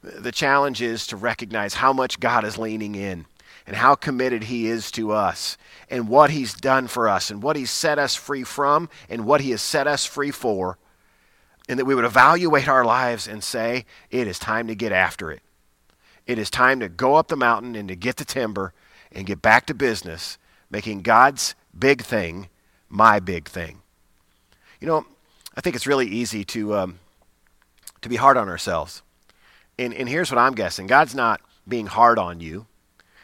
The 0.00 0.30
challenge 0.30 0.80
is 0.80 1.08
to 1.08 1.16
recognize 1.16 1.74
how 1.74 1.92
much 1.92 2.20
God 2.20 2.44
is 2.44 2.56
leaning 2.56 2.94
in 2.94 3.26
and 3.66 3.74
how 3.74 3.96
committed 3.96 4.44
He 4.44 4.68
is 4.68 4.92
to 4.92 5.10
us 5.10 5.58
and 5.90 6.08
what 6.08 6.30
He's 6.30 6.54
done 6.54 6.86
for 6.86 7.08
us 7.08 7.32
and 7.32 7.42
what 7.42 7.56
He's 7.56 7.72
set 7.72 7.98
us 7.98 8.14
free 8.14 8.44
from 8.44 8.88
and 9.08 9.26
what 9.26 9.40
He 9.40 9.50
has 9.50 9.60
set 9.60 9.88
us 9.88 10.06
free 10.06 10.30
for. 10.30 10.78
And 11.68 11.80
that 11.80 11.84
we 11.84 11.96
would 11.96 12.04
evaluate 12.04 12.68
our 12.68 12.84
lives 12.84 13.26
and 13.26 13.42
say, 13.42 13.86
it 14.08 14.28
is 14.28 14.38
time 14.38 14.68
to 14.68 14.76
get 14.76 14.92
after 14.92 15.32
it. 15.32 15.42
It 16.28 16.38
is 16.38 16.48
time 16.48 16.78
to 16.78 16.88
go 16.88 17.16
up 17.16 17.26
the 17.26 17.36
mountain 17.36 17.74
and 17.74 17.88
to 17.88 17.96
get 17.96 18.18
the 18.18 18.24
timber 18.24 18.72
and 19.10 19.26
get 19.26 19.42
back 19.42 19.66
to 19.66 19.74
business, 19.74 20.38
making 20.70 21.02
God's 21.02 21.54
big 21.76 22.02
thing 22.02 22.48
my 22.90 23.20
big 23.20 23.48
thing. 23.48 23.80
You 24.80 24.88
know, 24.88 25.06
I 25.56 25.60
think 25.60 25.76
it's 25.76 25.86
really 25.86 26.08
easy 26.08 26.44
to, 26.46 26.74
um, 26.74 26.98
to 28.02 28.08
be 28.08 28.16
hard 28.16 28.36
on 28.36 28.48
ourselves. 28.48 29.02
And, 29.78 29.94
and 29.94 30.08
here's 30.08 30.30
what 30.30 30.38
I'm 30.38 30.54
guessing 30.54 30.86
God's 30.86 31.14
not 31.14 31.40
being 31.66 31.86
hard 31.86 32.18
on 32.18 32.40
you. 32.40 32.66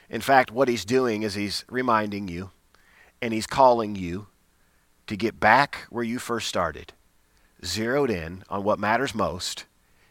In 0.09 0.21
fact, 0.21 0.53
what 0.53 0.69
He's 0.69 0.85
doing 0.85 1.23
is 1.23 1.35
He's 1.35 1.65
reminding 1.69 2.29
you 2.29 2.51
and 3.21 3.35
He's 3.35 3.47
calling 3.47 3.97
you 3.97 4.29
to 5.09 5.17
get 5.17 5.39
back 5.41 5.87
where 5.91 6.05
you 6.05 6.19
first 6.19 6.49
started, 6.49 6.93
zeroed 7.65 8.11
in 8.11 8.45
on 8.49 8.63
what 8.63 8.79
matters 8.79 9.15
most 9.15 9.65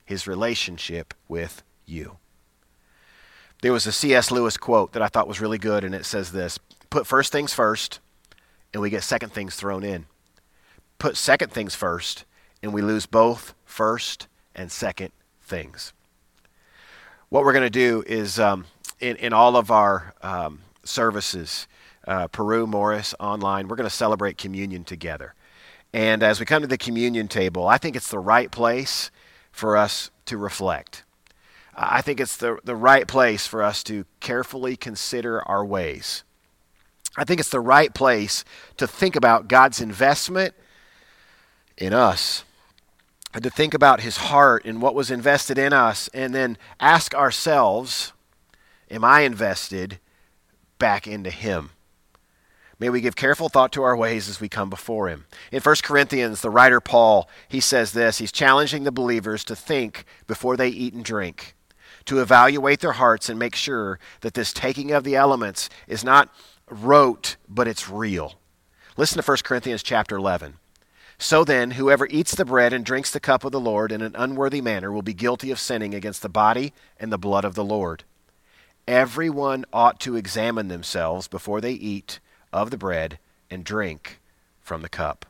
His 0.03 0.27
relationship 0.27 1.13
with 1.27 1.63
you. 1.85 2.17
There 3.61 3.71
was 3.71 3.87
a 3.87 3.91
C.S. 3.91 4.31
Lewis 4.31 4.57
quote 4.57 4.91
that 4.93 5.01
I 5.01 5.07
thought 5.07 5.27
was 5.27 5.41
really 5.41 5.57
good, 5.57 5.83
and 5.83 5.95
it 5.95 6.05
says 6.05 6.31
this 6.31 6.59
Put 6.89 7.07
first 7.07 7.31
things 7.31 7.53
first, 7.53 7.99
and 8.73 8.81
we 8.81 8.89
get 8.89 9.03
second 9.03 9.31
things 9.31 9.55
thrown 9.55 9.83
in. 9.83 10.05
Put 10.99 11.17
second 11.17 11.51
things 11.51 11.75
first, 11.75 12.25
and 12.61 12.73
we 12.73 12.81
lose 12.81 13.05
both 13.05 13.53
first 13.65 14.27
and 14.55 14.71
second 14.71 15.11
things. 15.41 15.93
What 17.29 17.43
we're 17.43 17.53
going 17.53 17.63
to 17.63 17.69
do 17.69 18.03
is 18.07 18.39
um, 18.39 18.65
in, 18.99 19.17
in 19.17 19.33
all 19.33 19.57
of 19.57 19.71
our 19.71 20.13
um, 20.21 20.61
services, 20.83 21.67
uh, 22.07 22.27
Peru, 22.27 22.67
Morris, 22.67 23.13
online, 23.19 23.67
we're 23.67 23.75
going 23.75 23.89
to 23.89 23.95
celebrate 23.95 24.37
communion 24.37 24.83
together. 24.83 25.33
And 25.93 26.23
as 26.23 26.39
we 26.39 26.45
come 26.45 26.61
to 26.61 26.67
the 26.67 26.77
communion 26.77 27.27
table, 27.27 27.67
I 27.67 27.77
think 27.77 27.95
it's 27.95 28.09
the 28.09 28.19
right 28.19 28.51
place 28.51 29.11
for 29.51 29.77
us 29.77 30.11
to 30.25 30.37
reflect. 30.37 31.03
I 31.75 32.01
think 32.01 32.19
it's 32.19 32.37
the, 32.37 32.57
the 32.63 32.75
right 32.75 33.07
place 33.07 33.47
for 33.47 33.61
us 33.61 33.83
to 33.85 34.05
carefully 34.19 34.77
consider 34.77 35.41
our 35.47 35.65
ways. 35.65 36.23
I 37.17 37.23
think 37.23 37.39
it's 37.39 37.49
the 37.49 37.59
right 37.59 37.93
place 37.93 38.43
to 38.77 38.87
think 38.87 39.15
about 39.15 39.47
God's 39.47 39.81
investment 39.81 40.53
in 41.77 41.93
us 41.93 42.43
and 43.33 43.43
to 43.43 43.49
think 43.49 43.73
about 43.73 44.01
his 44.01 44.17
heart 44.17 44.65
and 44.65 44.81
what 44.81 44.95
was 44.95 45.11
invested 45.11 45.57
in 45.57 45.73
us 45.73 46.09
and 46.13 46.33
then 46.33 46.57
ask 46.79 47.13
ourselves, 47.13 48.13
Am 48.89 49.03
I 49.03 49.21
invested 49.21 49.99
back 50.77 51.07
into 51.07 51.31
him? 51.31 51.71
May 52.77 52.89
we 52.89 53.01
give 53.01 53.15
careful 53.15 53.49
thought 53.49 53.71
to 53.73 53.83
our 53.83 53.95
ways 53.95 54.27
as 54.27 54.41
we 54.41 54.49
come 54.49 54.69
before 54.69 55.07
him. 55.07 55.25
In 55.51 55.61
1 55.61 55.75
Corinthians, 55.81 56.41
the 56.41 56.49
writer 56.49 56.81
Paul, 56.81 57.29
he 57.47 57.61
says 57.61 57.93
this. 57.93 58.17
He's 58.17 58.33
challenging 58.33 58.83
the 58.83 58.91
believers 58.91 59.43
to 59.45 59.55
think 59.55 60.05
before 60.27 60.57
they 60.57 60.67
eat 60.67 60.93
and 60.93 61.03
drink, 61.03 61.55
to 62.05 62.19
evaluate 62.19 62.81
their 62.81 62.93
hearts 62.93 63.29
and 63.29 63.39
make 63.39 63.55
sure 63.55 63.97
that 64.21 64.33
this 64.33 64.51
taking 64.51 64.91
of 64.91 65.05
the 65.05 65.15
elements 65.15 65.69
is 65.87 66.03
not 66.03 66.29
rote, 66.69 67.37
but 67.47 67.67
it's 67.67 67.89
real. 67.89 68.35
Listen 68.97 69.21
to 69.21 69.29
1 69.29 69.37
Corinthians 69.43 69.83
chapter 69.83 70.15
11. 70.15 70.55
So 71.17 71.43
then, 71.43 71.71
whoever 71.71 72.07
eats 72.07 72.35
the 72.35 72.45
bread 72.45 72.73
and 72.73 72.83
drinks 72.83 73.11
the 73.11 73.19
cup 73.19 73.43
of 73.43 73.51
the 73.51 73.59
Lord 73.59 73.91
in 73.91 74.01
an 74.01 74.15
unworthy 74.17 74.61
manner 74.61 74.91
will 74.91 75.01
be 75.01 75.13
guilty 75.13 75.49
of 75.51 75.59
sinning 75.59 75.93
against 75.93 76.21
the 76.21 76.29
body 76.29 76.73
and 76.99 77.11
the 77.11 77.17
blood 77.17 77.45
of 77.45 77.55
the 77.55 77.63
Lord. 77.63 78.03
Everyone 78.87 79.65
ought 79.71 79.99
to 80.01 80.15
examine 80.15 80.67
themselves 80.67 81.27
before 81.27 81.61
they 81.61 81.71
eat 81.71 82.19
of 82.51 82.69
the 82.69 82.77
bread 82.77 83.17
and 83.49 83.63
drink 83.63 84.19
from 84.61 84.81
the 84.81 84.89
cup. 84.89 85.25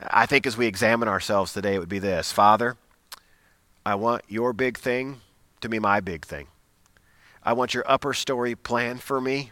I 0.00 0.24
think 0.26 0.46
as 0.46 0.56
we 0.56 0.66
examine 0.66 1.08
ourselves 1.08 1.52
today, 1.52 1.74
it 1.74 1.78
would 1.78 1.88
be 1.88 1.98
this 1.98 2.32
Father, 2.32 2.76
I 3.84 3.96
want 3.96 4.22
your 4.28 4.52
big 4.52 4.78
thing 4.78 5.20
to 5.60 5.68
be 5.68 5.78
my 5.78 6.00
big 6.00 6.24
thing. 6.24 6.46
I 7.42 7.54
want 7.54 7.74
your 7.74 7.84
upper 7.90 8.14
story 8.14 8.54
plan 8.54 8.98
for 8.98 9.20
me 9.20 9.50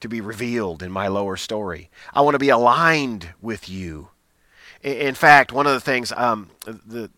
to 0.00 0.08
be 0.08 0.20
revealed 0.20 0.82
in 0.82 0.90
my 0.90 1.08
lower 1.08 1.36
story. 1.36 1.90
I 2.12 2.20
want 2.20 2.34
to 2.34 2.38
be 2.38 2.48
aligned 2.48 3.30
with 3.40 3.68
you. 3.68 4.08
In 4.82 5.14
fact, 5.14 5.52
one 5.52 5.66
of 5.66 5.72
the 5.72 5.80
things, 5.80 6.12
um, 6.12 6.50
the, 6.64 7.10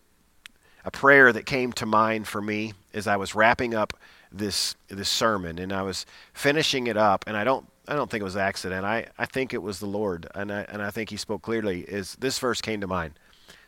a 0.85 0.91
prayer 0.91 1.31
that 1.31 1.45
came 1.45 1.73
to 1.73 1.85
mind 1.85 2.27
for 2.27 2.41
me 2.41 2.73
as 2.93 3.07
I 3.07 3.17
was 3.17 3.35
wrapping 3.35 3.73
up 3.73 3.93
this 4.31 4.75
this 4.87 5.09
sermon 5.09 5.57
and 5.57 5.73
I 5.73 5.81
was 5.81 6.05
finishing 6.33 6.87
it 6.87 6.97
up, 6.97 7.25
and 7.27 7.35
I 7.35 7.43
don't 7.43 7.65
I 7.87 7.95
don't 7.95 8.09
think 8.09 8.21
it 8.21 8.25
was 8.25 8.37
accident. 8.37 8.85
I, 8.85 9.07
I 9.17 9.25
think 9.25 9.53
it 9.53 9.63
was 9.63 9.79
the 9.79 9.87
Lord, 9.87 10.27
and 10.35 10.51
I, 10.51 10.61
and 10.69 10.81
I 10.81 10.91
think 10.91 11.09
He 11.09 11.17
spoke 11.17 11.41
clearly. 11.41 11.81
Is 11.81 12.15
this 12.19 12.37
verse 12.37 12.61
came 12.61 12.81
to 12.81 12.87
mind? 12.87 13.13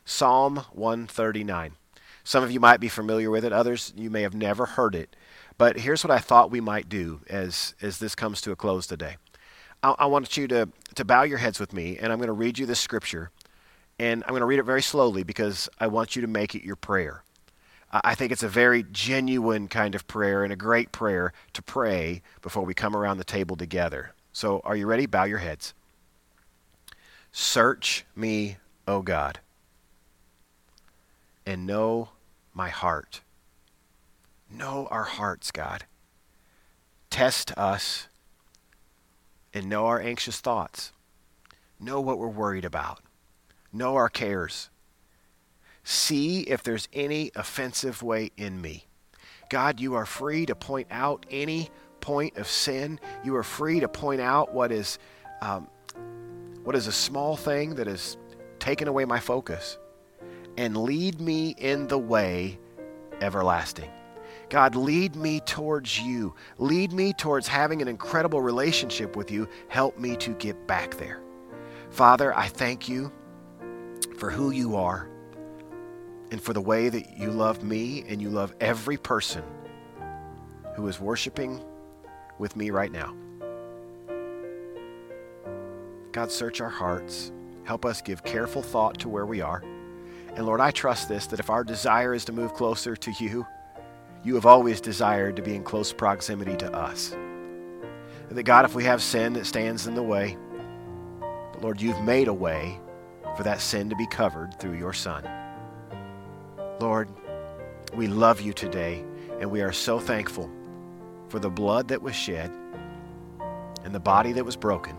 Psalm 0.05 0.57
139. 0.73 1.73
Some 2.23 2.43
of 2.43 2.51
you 2.51 2.59
might 2.59 2.79
be 2.79 2.87
familiar 2.87 3.31
with 3.31 3.43
it. 3.43 3.51
Others 3.51 3.93
you 3.95 4.11
may 4.11 4.21
have 4.21 4.35
never 4.35 4.65
heard 4.65 4.93
it. 4.93 5.15
But 5.57 5.79
here's 5.79 6.03
what 6.03 6.11
I 6.11 6.19
thought 6.19 6.51
we 6.51 6.61
might 6.61 6.89
do 6.89 7.21
as, 7.29 7.75
as 7.81 7.99
this 7.99 8.15
comes 8.15 8.41
to 8.41 8.51
a 8.51 8.55
close 8.55 8.87
today. 8.87 9.17
I, 9.83 9.95
I 9.99 10.05
want 10.05 10.37
you 10.37 10.47
to, 10.47 10.69
to 10.95 11.05
bow 11.05 11.23
your 11.23 11.37
heads 11.37 11.59
with 11.59 11.73
me, 11.73 11.97
and 11.97 12.11
I'm 12.11 12.17
going 12.19 12.27
to 12.27 12.33
read 12.33 12.57
you 12.57 12.65
this 12.65 12.79
scripture. 12.79 13.31
And 13.99 14.23
I'm 14.23 14.31
going 14.31 14.41
to 14.41 14.47
read 14.47 14.59
it 14.59 14.63
very 14.63 14.81
slowly 14.81 15.23
because 15.23 15.69
I 15.79 15.87
want 15.87 16.15
you 16.15 16.21
to 16.23 16.27
make 16.27 16.55
it 16.55 16.63
your 16.63 16.75
prayer. 16.75 17.23
I 17.91 18.15
think 18.15 18.31
it's 18.31 18.43
a 18.43 18.49
very 18.49 18.83
genuine 18.91 19.67
kind 19.67 19.95
of 19.95 20.07
prayer 20.07 20.43
and 20.43 20.53
a 20.53 20.55
great 20.55 20.93
prayer 20.93 21.33
to 21.53 21.61
pray 21.61 22.21
before 22.41 22.63
we 22.63 22.73
come 22.73 22.95
around 22.95 23.17
the 23.17 23.25
table 23.25 23.57
together. 23.57 24.13
So, 24.31 24.61
are 24.63 24.77
you 24.77 24.87
ready? 24.87 25.05
Bow 25.05 25.25
your 25.25 25.39
heads. 25.39 25.73
Search 27.33 28.05
me, 28.15 28.57
O 28.87 29.01
God, 29.01 29.39
and 31.45 31.67
know 31.67 32.09
my 32.53 32.69
heart. 32.69 33.21
Know 34.51 34.87
our 34.91 35.03
hearts, 35.03 35.51
God. 35.51 35.85
Test 37.09 37.51
us 37.57 38.07
and 39.53 39.67
know 39.67 39.85
our 39.87 39.99
anxious 39.99 40.39
thoughts. 40.39 40.91
Know 41.79 41.99
what 42.01 42.17
we're 42.17 42.27
worried 42.27 42.65
about. 42.65 42.99
Know 43.73 43.95
our 43.95 44.09
cares. 44.09 44.69
See 45.83 46.41
if 46.41 46.63
there's 46.63 46.87
any 46.93 47.31
offensive 47.35 48.03
way 48.03 48.31
in 48.37 48.61
me. 48.61 48.85
God, 49.49 49.79
you 49.79 49.95
are 49.95 50.05
free 50.05 50.45
to 50.45 50.55
point 50.55 50.87
out 50.91 51.25
any 51.29 51.69
point 51.99 52.37
of 52.37 52.47
sin. 52.47 52.99
You 53.23 53.35
are 53.35 53.43
free 53.43 53.79
to 53.79 53.87
point 53.87 54.21
out 54.21 54.53
what 54.53 54.71
is, 54.71 54.99
um, 55.41 55.67
what 56.63 56.75
is 56.75 56.87
a 56.87 56.91
small 56.91 57.35
thing 57.35 57.75
that 57.75 57.87
has 57.87 58.17
taken 58.59 58.87
away 58.87 59.05
my 59.05 59.19
focus 59.19 59.77
and 60.57 60.77
lead 60.77 61.19
me 61.19 61.55
in 61.57 61.87
the 61.87 61.97
way 61.97 62.59
everlasting. 63.21 63.89
God, 64.51 64.75
lead 64.75 65.15
me 65.15 65.39
towards 65.39 65.97
you. 65.97 66.35
Lead 66.57 66.91
me 66.91 67.13
towards 67.13 67.47
having 67.47 67.81
an 67.81 67.87
incredible 67.87 68.41
relationship 68.41 69.15
with 69.15 69.31
you. 69.31 69.47
Help 69.69 69.97
me 69.97 70.17
to 70.17 70.31
get 70.31 70.67
back 70.67 70.97
there. 70.97 71.21
Father, 71.89 72.35
I 72.35 72.49
thank 72.49 72.89
you 72.89 73.13
for 74.17 74.29
who 74.29 74.51
you 74.51 74.75
are 74.75 75.07
and 76.31 76.41
for 76.41 76.51
the 76.51 76.59
way 76.59 76.89
that 76.89 77.17
you 77.17 77.31
love 77.31 77.63
me 77.63 78.03
and 78.09 78.21
you 78.21 78.29
love 78.29 78.53
every 78.59 78.97
person 78.97 79.41
who 80.75 80.85
is 80.89 80.99
worshiping 80.99 81.63
with 82.37 82.57
me 82.57 82.71
right 82.71 82.91
now. 82.91 83.15
God, 86.11 86.29
search 86.29 86.59
our 86.59 86.69
hearts. 86.69 87.31
Help 87.63 87.85
us 87.85 88.01
give 88.01 88.21
careful 88.25 88.61
thought 88.61 88.99
to 88.99 89.07
where 89.07 89.25
we 89.25 89.39
are. 89.39 89.63
And 90.35 90.45
Lord, 90.45 90.59
I 90.59 90.71
trust 90.71 91.07
this 91.07 91.25
that 91.27 91.39
if 91.39 91.49
our 91.49 91.63
desire 91.63 92.13
is 92.13 92.25
to 92.25 92.33
move 92.33 92.53
closer 92.53 92.97
to 92.97 93.11
you, 93.17 93.47
you 94.23 94.35
have 94.35 94.45
always 94.45 94.79
desired 94.79 95.35
to 95.35 95.41
be 95.41 95.55
in 95.55 95.63
close 95.63 95.91
proximity 95.91 96.55
to 96.57 96.71
us. 96.73 97.11
And 97.11 98.37
that 98.37 98.43
God, 98.43 98.65
if 98.65 98.75
we 98.75 98.83
have 98.83 99.01
sin 99.01 99.33
that 99.33 99.45
stands 99.45 99.87
in 99.87 99.95
the 99.95 100.03
way, 100.03 100.37
Lord, 101.61 101.81
you've 101.81 102.01
made 102.01 102.27
a 102.27 102.33
way 102.33 102.79
for 103.35 103.43
that 103.43 103.61
sin 103.61 103.89
to 103.89 103.95
be 103.95 104.07
covered 104.07 104.59
through 104.59 104.77
your 104.77 104.93
Son. 104.93 105.27
Lord, 106.79 107.09
we 107.93 108.07
love 108.07 108.41
you 108.41 108.53
today, 108.53 109.03
and 109.39 109.49
we 109.49 109.61
are 109.61 109.71
so 109.71 109.99
thankful 109.99 110.49
for 111.29 111.39
the 111.39 111.49
blood 111.49 111.87
that 111.89 112.01
was 112.01 112.15
shed 112.15 112.51
and 113.83 113.93
the 113.93 113.99
body 113.99 114.31
that 114.33 114.45
was 114.45 114.55
broken 114.55 114.95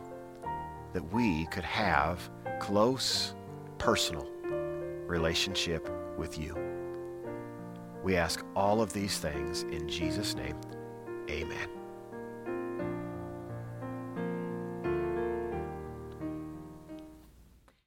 that 0.93 1.13
we 1.13 1.47
could 1.47 1.65
have 1.65 2.31
close, 2.61 3.35
personal 3.79 4.29
relationship 5.07 5.89
with 6.17 6.39
you. 6.39 6.72
We 8.03 8.17
ask 8.17 8.45
all 8.57 8.83
of 8.83 8.93
these 8.93 9.19
things 9.19 9.63
in 9.65 9.89
Jesus' 9.89 10.35
name. 10.35 10.57
Amen. 11.31 11.82